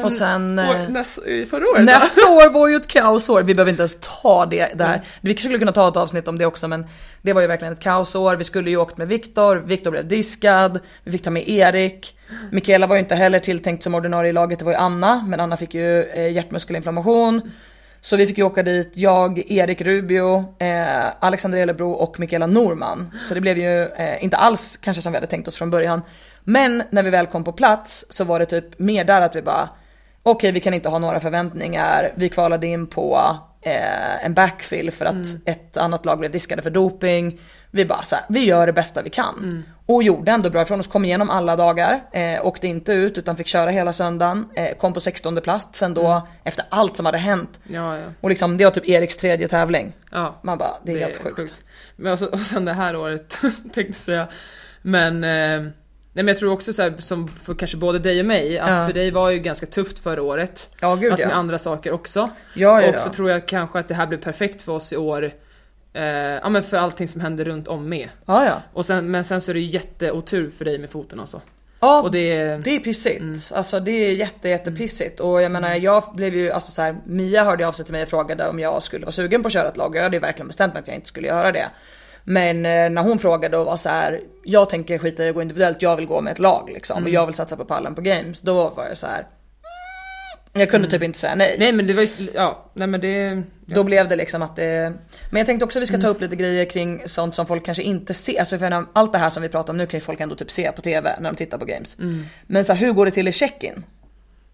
[0.03, 1.83] Och sen, år, eh, näst, i förra året?
[1.83, 5.01] Nästa år var ju ett kaosår, vi behöver inte ens ta det där.
[5.21, 6.85] Vi skulle kunna ta ett avsnitt om det också men
[7.21, 8.35] det var ju verkligen ett kaosår.
[8.35, 12.15] Vi skulle ju åkt med Viktor, Viktor blev diskad, vi fick ta med Erik.
[12.51, 15.39] Mikaela var ju inte heller tilltänkt som ordinarie i laget, det var ju Anna, men
[15.39, 17.51] Anna fick ju eh, hjärtmuskelinflammation.
[18.01, 23.11] Så vi fick ju åka dit, jag, Erik Rubio, eh, Alexander Elebro och Mikaela Norman.
[23.19, 26.01] Så det blev ju eh, inte alls kanske som vi hade tänkt oss från början.
[26.43, 29.41] Men när vi väl kom på plats så var det typ mer där att vi
[29.41, 29.69] bara
[30.31, 35.05] okej vi kan inte ha några förväntningar, vi kvalade in på eh, en backfill för
[35.05, 35.15] att
[35.45, 37.39] ett annat lag blev diskade för doping.
[37.71, 39.63] Vi bara så här, vi gör det bästa vi kan.
[39.85, 43.37] Och gjorde ändå bra ifrån oss, kom igenom alla dagar, eh, åkte inte ut utan
[43.37, 44.49] fick köra hela söndagen.
[44.55, 47.59] Eh, kom på 16 plats sen då efter allt som hade hänt.
[47.63, 48.05] Ja, ja.
[48.21, 49.93] Och liksom det var typ Eriks tredje tävling.
[50.11, 50.39] ja.
[50.41, 51.63] Man bara, det är helt sjukt.
[51.95, 54.27] Men och, så, och sen det här året tänkte jag säga.
[54.81, 55.71] Men, eh,
[56.13, 58.69] nej men jag tror också så här, som för kanske både dig och mig, att
[58.69, 58.85] Ja.
[58.85, 60.69] för dig var ju ganska tufft förra året.
[60.81, 61.37] Ja gud Alltså med ja.
[61.37, 62.29] andra saker också.
[62.53, 64.97] Ja, ja, och så tror jag kanske att det här blir perfekt för oss i
[64.97, 65.31] år.
[65.93, 68.09] Eh, ja men för allting som händer runt om med.
[68.25, 68.61] Ja ja.
[68.73, 71.41] Och sen, men sen så är det ju jätteotur för dig med foten alltså.
[71.79, 72.57] Ja, Och det är...
[72.57, 73.51] Det är pissigt.
[73.53, 75.19] Alltså det är jätte jättepissigt.
[75.19, 78.03] Och jag menar jag blev ju, alltså så här, Mia hörde av sig till mig
[78.03, 79.95] och frågade om jag skulle vara sugen på att köra ett lag.
[79.95, 81.69] Jag hade ju verkligen bestämt mig att jag inte skulle göra det.
[82.29, 85.41] Men eh, när hon frågade och var så här, jag tänker skita i att gå
[85.41, 87.03] individuellt, jag vill gå med ett lag liksom.
[87.03, 88.41] Och jag vill satsa på pallen på games.
[88.41, 89.27] Då var jag så här.
[90.53, 91.55] Jag kunde typ inte säga nej.
[91.59, 93.43] Nej men det var ju, ja, nej men det...
[93.65, 94.93] Då blev det liksom att det...
[95.29, 97.65] Men jag tänkte också att vi ska ta upp lite grejer kring sånt som folk
[97.65, 98.39] kanske inte ser.
[98.39, 100.51] Alltså för allt det här som vi pratar om nu kan ju folk ändå typ
[100.51, 101.97] se på TV när de tittar på games.
[102.47, 103.83] Men så här, hur går det till i check-in?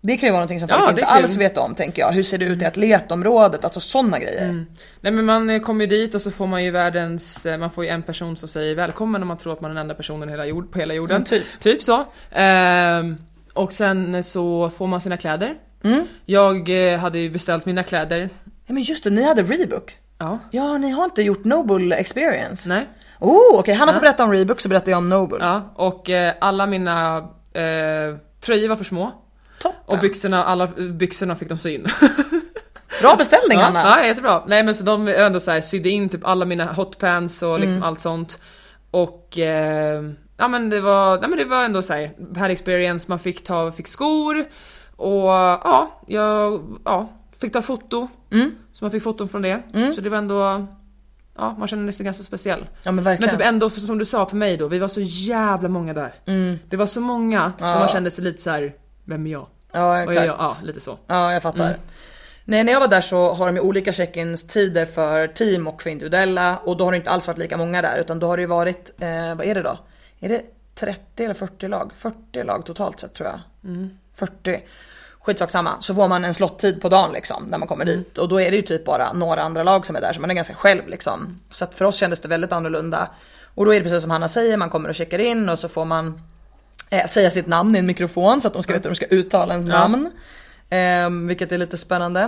[0.05, 2.11] Det kan ju vara någonting som Ja, folk inte alls vet om tänker jag.
[2.11, 3.63] Hur ser det ut i atletområdet?
[3.63, 4.65] Alltså sådana grejer.
[5.01, 7.71] Nej men man eh, kommer ju dit och så får man ju världens, eh, man
[7.71, 9.93] får ju en person som säger välkommen och man tror att man är den enda
[9.95, 11.15] personen i hela jord, på hela jorden.
[11.15, 11.43] Mm, typ.
[11.59, 12.05] Typ så.
[12.31, 13.17] Ehm,
[13.53, 15.55] och sen så får man sina kläder.
[15.83, 16.07] Mm.
[16.25, 18.29] Jag eh, hade ju beställt mina kläder.
[18.65, 19.97] Ja men just det, ni hade Rebook.
[20.17, 20.39] Ja.
[20.51, 22.69] Ja, ni har inte gjort Noble experience.
[22.69, 22.87] Nej.
[23.19, 23.75] Oh, okej.
[23.75, 25.37] Hanna får berätta om Rebook så berättar jag om Noble.
[25.41, 27.17] Ja, och eh, alla mina
[27.53, 29.11] eh, tröjor var för små.
[29.61, 29.79] Toppen.
[29.85, 31.87] Och byxorna, alla byxorna fick de sy in.
[33.01, 33.79] Bra beställning ja, Hanna.
[33.83, 34.43] ja, jättebra.
[34.47, 37.77] Nej men så de ändå så här, sydde in typ alla mina hotpants och liksom
[37.77, 37.87] Mm.
[37.89, 38.39] allt sånt.
[38.91, 40.03] Och eh,
[40.37, 43.43] ja men det var, nej men det var ändå så här, här experience, man fick
[43.43, 44.45] ta, fick skor
[44.95, 47.09] och ja, jag ja,
[47.41, 48.07] fick ta foto.
[48.31, 48.51] Mm.
[48.73, 49.61] Så man fick foton från det.
[49.95, 50.67] Så det var ändå,
[51.37, 52.65] ja man kände sig ganska speciell.
[52.83, 55.69] Ja men Men typ ändå som du sa för mig då, vi var så jävla
[55.69, 56.13] många där.
[56.69, 57.79] Det var så många så Ja.
[57.79, 58.73] man kände sig lite så här:
[59.05, 59.47] vem är jag?
[59.71, 60.15] ja exakt.
[60.15, 60.99] jag, ja, lite så.
[61.07, 61.79] Ja, jag fattar.
[62.47, 65.81] Nej, när jag var där så har de ju olika check-ins tider för team och
[65.81, 68.37] för individuella och då har det inte alls varit lika många där utan då har
[68.37, 69.79] det ju varit, eh, vad är det då?
[70.19, 70.41] Är det
[70.75, 71.91] 30 eller 40 lag?
[71.95, 73.39] 40 lag totalt sett tror jag.
[74.15, 74.63] 40.
[75.19, 75.81] Skitsak samma.
[75.81, 78.51] Så får man en slottid på dagen liksom när man kommer dit och då är
[78.51, 80.87] det ju typ bara några andra lag som är där så man är ganska själv
[80.87, 81.39] liksom.
[81.49, 83.09] Så att för oss kändes det väldigt annorlunda.
[83.55, 85.69] Och då är det precis som Hanna säger, man kommer och checkar in och så
[85.69, 86.21] får man
[86.89, 89.05] eh, säga sitt namn i en mikrofon så att de ska veta hur de ska
[89.05, 90.11] uttala ens namn.
[90.69, 92.21] Ehm, vilket är lite spännande.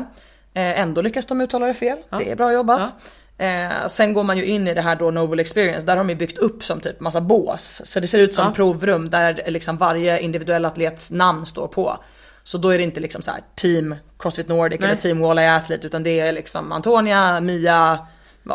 [0.53, 1.97] Eh, ändå lyckas de uttala det fel.
[2.17, 2.93] Det är bra jobbat.
[3.37, 6.09] Eh, sen går man ju in i det här då Noble Experience, där har de
[6.09, 7.81] ju byggt upp som typ massa bås.
[7.85, 8.53] Så det ser ut som Ja.
[8.53, 11.97] provrum där liksom varje individuell atlets namn står på.
[12.43, 14.89] Så då är det inte liksom så här team Crossfit Nordic Nej.
[14.89, 18.07] eller team Wall Athlete utan det är liksom Antonia, Mia, ja,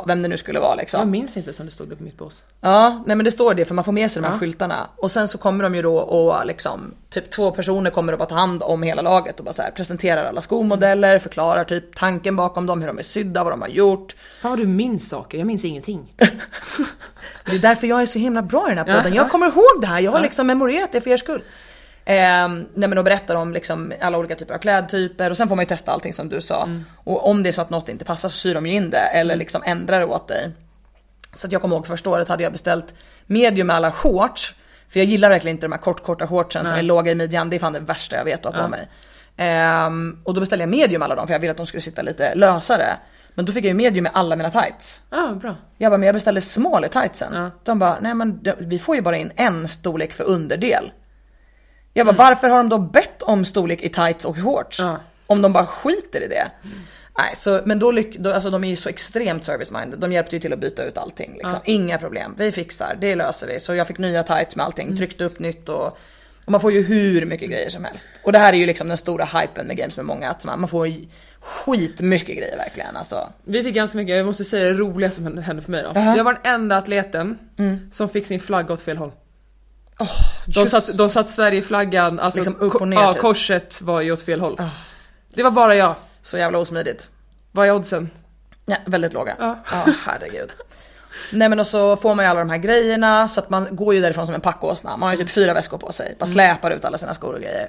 [0.06, 0.98] vem det nu skulle vara liksom.
[1.00, 2.42] Jag minns inte som det stod det på mitt bås.
[2.60, 4.38] Ja, nej men det står det för man får med sig de här Ja.
[4.38, 4.86] skyltarna.
[4.96, 8.28] Och sen så kommer de ju då och liksom, typ två personer kommer att bara
[8.28, 12.36] ta hand om hela laget och bara så här, presenterar alla skomodeller, förklarar typ tanken
[12.36, 14.16] bakom dem, hur de är sydda, vad de har gjort.
[14.42, 16.14] Fan vad du minns saker, jag minns ingenting.
[17.44, 19.12] Det är därför jag är så himla bra i den här podden.
[19.12, 19.30] Ja, Jag ja.
[19.30, 21.42] kommer ihåg det här, jag har liksom memorerat det för er skull.
[22.04, 25.56] Ehm, nej men och berättar om liksom alla olika typer av klädtyper och sen får
[25.56, 26.62] man ju testa allting som du sa.
[26.62, 26.84] Mm.
[27.04, 28.98] Och om det är så att något inte passar så syr de ju in det
[28.98, 30.50] eller liksom ändrar det åt dig.
[31.34, 32.94] Så att jag kommer ihåg första året hade jag beställt
[33.26, 34.54] medium med alla shorts.
[34.88, 37.50] För jag gillar verkligen inte de här kort korta shortsen som är låga i midjan,
[37.50, 38.68] det är fan det värsta jag vet att ha på Ja.
[38.68, 38.88] mig.
[39.36, 42.02] Ehm, och då beställde jag medium alla dem för jag ville att de skulle sitta
[42.02, 42.96] lite lösare.
[43.34, 45.02] Men då fick jag ju medium med alla mina tights.
[45.10, 45.56] Ja, bra.
[45.78, 47.32] Jag bara, men jag beställde small i tightsen.
[47.34, 47.50] Ja.
[47.62, 50.92] De bara, nej men de- vi får ju bara in en storlek för underdel.
[51.92, 54.78] Jag bara, varför har de då bett om storlek i tights och shorts?
[54.78, 54.96] Ja.
[55.26, 56.50] Om de bara skiter i det.
[57.18, 59.96] Nej, så, men då, lyck, då alltså de är ju så extremt service-minded.
[59.98, 61.32] De hjälpte ju till att byta ut allting.
[61.32, 61.58] Liksom.
[61.64, 63.60] Inga problem, vi fixar, det löser vi.
[63.60, 65.86] Så jag fick nya tights med allting, tryckte upp nytt och,
[66.44, 68.08] och man får ju hur mycket grejer som helst.
[68.24, 70.68] Och det här är ju liksom den stora hypen med games med många, att man
[70.68, 70.88] får
[71.40, 72.96] skitmycket grejer verkligen.
[72.96, 73.28] Alltså.
[73.44, 75.90] Vi fick ganska mycket, jag måste säga det roliga som hände- för mig då.
[75.94, 76.02] Jaha.
[76.02, 76.16] Mm.
[76.16, 77.38] Jag var den enda atleten
[77.92, 79.12] som fick sin flagga åt fel håll.
[79.98, 83.22] De Just- satt, de satt Sverigeflaggan, alltså Liksom upp och ner, ja, typ.
[83.22, 84.60] korset var ju åt fel håll.
[85.34, 85.94] Det var bara jag.
[86.22, 87.10] Så jävla osmidigt.
[87.52, 88.10] Vad är oddsen?
[88.66, 89.36] Ja, väldigt låga.
[89.38, 89.58] Ja.
[89.70, 90.50] Ja, herregud.
[91.32, 93.94] Nej men och så får man ju alla de här grejerna så att man går
[93.94, 94.96] ju därifrån som en packåsna.
[94.96, 97.40] Man har ju typ fyra väskor på sig, bara släpar ut alla sina skor och
[97.40, 97.68] grejer.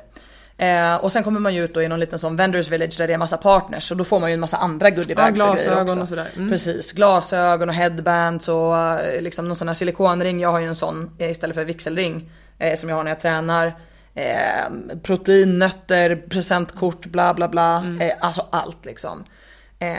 [0.57, 3.07] Eh, och sen kommer man ju ut då i någon liten sån vendors village där
[3.07, 5.55] det är massa partners och då får man ju en massa andra goodiebags Ja, och
[5.55, 6.01] grejer glasögon också.
[6.01, 6.27] och sådär.
[6.35, 6.49] Mm.
[6.49, 10.39] Precis, glasögon och headbands och eh, liksom någon sån här silikonring.
[10.39, 13.21] Jag har ju en sån eh, istället för vigselring eh, som jag har när jag
[13.21, 13.73] tränar.
[14.15, 14.63] Eh,
[15.03, 17.77] protein, nötter, presentkort, bla bla bla.
[17.77, 18.01] Mm.
[18.01, 19.23] Eh, alltså allt liksom.
[19.79, 19.97] Eh,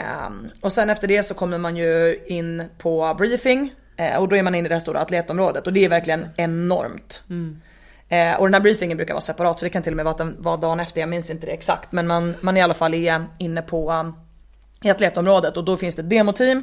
[0.61, 3.73] och sen efter det så kommer man ju in på briefing
[4.19, 7.23] och då är man inne i det här stora atletområdet och det är verkligen enormt.
[8.09, 10.11] Eh, och den här briefingen brukar vara separat så det kan till och med vara,
[10.11, 11.91] att den var dagen efter, jag minns inte det exakt.
[11.91, 14.15] Men man, man i alla fall är inne på um,
[14.81, 16.61] i atletområdet och då finns det ett demoteam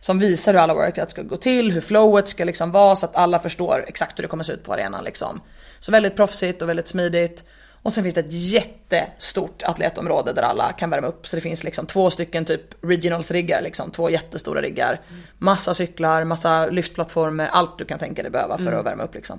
[0.00, 3.16] som visar hur alla workouts ska gå till, hur flowet ska liksom vara så att
[3.16, 5.40] alla förstår exakt hur det kommer se ut på arenan liksom.
[5.78, 7.44] Så väldigt proffsigt och väldigt smidigt.
[7.82, 11.26] Och sen finns det ett jättestort atletområde där alla kan värma upp.
[11.26, 15.00] Så det finns liksom två stycken typ regionals riggar, liksom två jättestora riggar.
[15.38, 19.38] Massa cyklar, massa lyftplattformar, allt du kan tänka dig behöva för att värma upp liksom.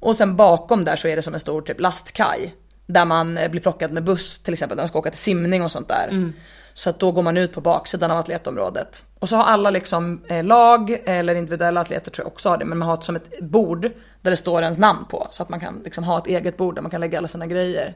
[0.00, 2.54] Och sen bakom där så är det som en stor typ lastkaj.
[2.86, 5.62] Där man eh, blir plockad med buss till exempel när man ska åka till simning
[5.62, 6.32] och sånt där.
[6.72, 9.04] Så att då går man ut på baksidan av atletområdet.
[9.18, 12.64] Och så har alla liksom eh, lag eller individuella atleter tror jag också har det.
[12.64, 13.90] Men man har ett, som ett bord
[14.22, 15.28] där det står ens namn på.
[15.30, 17.46] Så att man kan liksom ha ett eget bord där man kan lägga alla sina
[17.46, 17.94] grejer.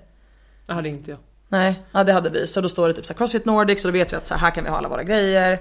[0.66, 1.18] Det hade inte jag.
[1.48, 2.46] Nej, ja det hade vi.
[2.46, 4.34] Så då står det typ så här Crossfit Nordic så då vet vi att så
[4.34, 5.60] här kan vi ha alla våra grejer.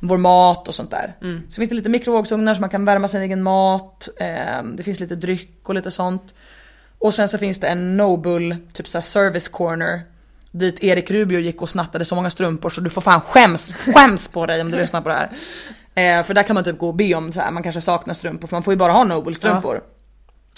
[0.00, 1.14] Vår mat och sånt där.
[1.48, 4.08] Så finns det lite mikrovågsugnar så man kan värma sin egen mat.
[4.20, 6.34] Eh, det finns lite dryck och lite sånt.
[6.98, 10.02] Och sen så finns det en Noble, typ såhär service corner.
[10.50, 14.28] Dit Erik Rubio gick och snattade så många strumpor så du får fan skäms, skäms
[14.28, 15.30] på dig om du lyssnar på det här.
[15.94, 18.14] Eh, för där kan man typ gå och be om så här, man kanske saknar
[18.14, 19.80] strumpor för man får ju bara ha Noble strumpor.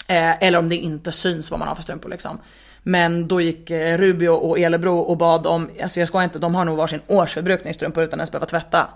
[0.07, 2.39] Eh, eller om det inte syns vad man har för strumpor liksom.
[2.83, 6.55] Men då gick eh, Rubio och Elebro och bad om, alltså jag ska inte, de
[6.55, 8.87] har nog varsin årsförbrukningsstrumpor utan ens behöva tvätta.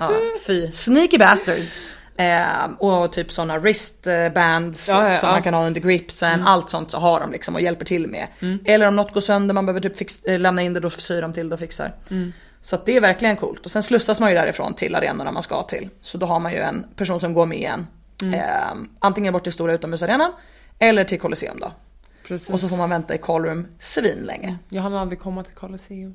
[0.00, 0.10] Ja,
[0.46, 1.82] fy, sneaky bastards.
[2.16, 5.32] Eh, och typ sådana wristbands Ja, ja, som ja.
[5.32, 8.26] man kan ha under gripsen, allt sånt så har de liksom och hjälper till med.
[8.64, 11.22] Eller om något går sönder, man behöver typ fix, eh, lämna in det, då syr
[11.22, 11.94] de till det och fixar.
[12.60, 13.64] Så att det är verkligen coolt.
[13.64, 15.88] Och sen slussas man ju därifrån till arenorna man ska till.
[16.00, 17.86] Så då har man ju en person som går med en.
[18.34, 20.32] Eh, antingen bort till stora utomhusarenan
[20.78, 21.72] eller till Colosseum då.
[22.28, 22.50] Precis.
[22.50, 24.58] Och så får man vänta i callroom svin länge.
[24.68, 26.14] Jag hann aldrig komma till Colosseum.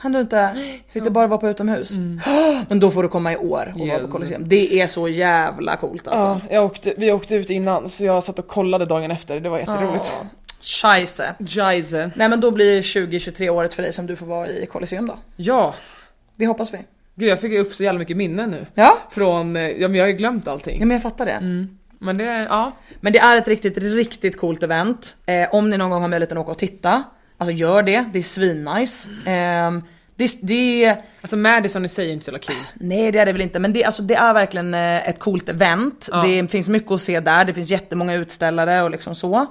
[0.00, 0.56] Han du inte,
[0.92, 1.90] fick du bara vara på utomhus?
[2.68, 4.12] Men då får du komma i år och vara på Yes.
[4.12, 4.42] Colosseum.
[4.48, 6.40] Det är så jävla coolt alltså.
[6.48, 9.48] Ja, jag åkte, vi åkte ut innan så jag satt och kollade dagen efter, det
[9.48, 10.12] var jätteroligt.
[10.20, 10.26] Ja.
[10.60, 11.34] Scheisse.
[11.46, 12.10] Scheisse.
[12.14, 15.18] Nej men då blir 2023 året för dig som du får vara i Colosseum då.
[15.36, 15.74] Ja,
[16.36, 16.78] Det hoppas vi.
[17.14, 18.66] gud jag fick upp så jävla mycket minnen nu.
[18.74, 20.78] Ja, Från, eh, ja men jag har ju glömt ja allting.
[20.78, 21.66] men jag fattar det.
[21.98, 22.72] Men det, ja.
[23.00, 25.16] Men det är ett riktigt, riktigt coolt event.
[25.26, 27.02] Eh, om ni någon gång har möjligheten att åka och titta,
[27.38, 28.04] alltså gör det.
[28.12, 29.08] Det är svinnice.
[29.30, 29.70] Eh,
[30.16, 32.56] det, det, Alltså Madison i sig är inte så jävla kul.
[32.74, 35.48] nej det är det väl inte, men det, alltså, det är verkligen eh, ett coolt
[35.48, 36.08] event.
[36.12, 36.22] Ja.
[36.22, 39.46] Det finns mycket att se där, det finns jättemånga utställare och liksom så.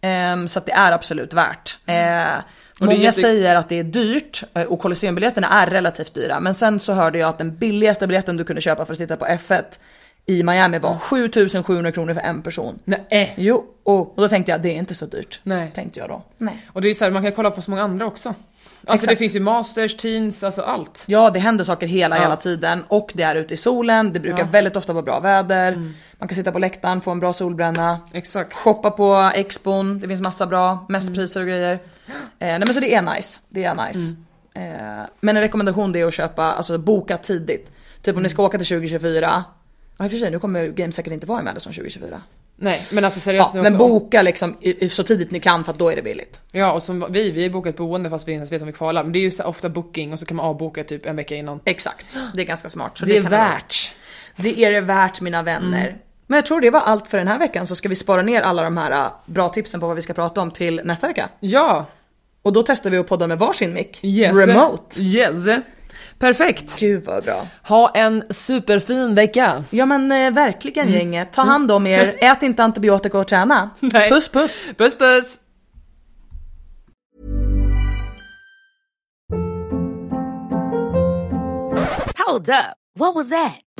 [0.00, 1.78] Eh, så att det är absolut värt.
[1.86, 6.14] Eh, det är Många jätte- säger att det är dyrt eh, och Colosseumbiljetterna är relativt
[6.14, 6.40] dyra.
[6.40, 9.16] Men sen så hörde jag att den billigaste biljetten du kunde köpa för att titta
[9.16, 9.62] på F1
[10.26, 12.78] i Miami var 7700 kronor för en person.
[12.84, 13.34] Nej.
[13.36, 15.40] Jo, och, och då tänkte jag det är inte så dyrt.
[15.42, 15.70] Nej.
[15.74, 16.22] Tänkte jag då.
[16.38, 16.66] Nej.
[16.72, 18.28] Och det är så här, man kan kolla på så många andra också.
[18.86, 19.18] Alltså det Exakt.
[19.18, 21.04] finns ju masters, teens, alltså allt.
[21.08, 22.22] Ja det händer saker hela Ja.
[22.22, 24.42] hela tiden och det är ute i solen, det brukar Ja.
[24.42, 24.52] Mm.
[24.52, 25.92] väldigt ofta vara bra väder.
[26.18, 28.00] Man kan sitta på läktaren, få en bra solbränna.
[28.12, 28.52] Exakt.
[28.54, 31.72] Shoppa på expon, det finns massa bra mässpriser och grejer.
[31.72, 31.78] Eh,
[32.38, 34.14] nej men så det är nice, det är nice.
[34.54, 37.70] Eh, men en rekommendation det är att köpa, alltså boka tidigt.
[38.02, 39.44] Typ om ni ska åka till 2024.
[39.98, 42.22] Ja i och för sig nu kommer Game säkert inte vara i Madison 2024.
[42.56, 43.88] Nej men alltså seriöst Ja, nu men också.
[43.88, 46.40] boka liksom i, i, så tidigt ni kan för att då är det billigt.
[46.52, 48.72] Ja och som vi, vi har bokat boende fast vi inte ens vet om vi
[48.72, 49.02] kvalar.
[49.02, 51.34] Men det är ju så ofta booking och så kan man avboka typ en vecka
[51.34, 51.60] innan.
[51.64, 52.98] Exakt, det är ganska smart.
[52.98, 53.94] Så Det är kan vara- värt.
[54.36, 55.98] Det är det värt mina vänner.
[56.26, 58.42] Men jag tror det var allt för den här veckan så ska vi spara ner
[58.42, 61.28] alla de här äh, bra tipsen på vad vi ska prata om till nästa vecka.
[61.40, 61.86] Ja.
[62.42, 63.98] Och då testar vi att podda med varsin mick.
[64.04, 64.36] Yes.
[64.36, 65.02] Remote.
[65.02, 65.46] Yes.
[66.22, 66.78] Perfekt.
[66.80, 67.46] Gud vad bra.
[67.62, 69.64] Ha en superfin vecka.
[69.70, 73.70] Ja men eh, verkligen gänget, ta hand om er, ät inte antibiotika och träna.
[73.80, 74.10] Nej.
[74.10, 74.68] Puss puss!
[74.76, 75.38] Puss puss.
[82.26, 82.74] Hold up.
[82.98, 83.52] What was that?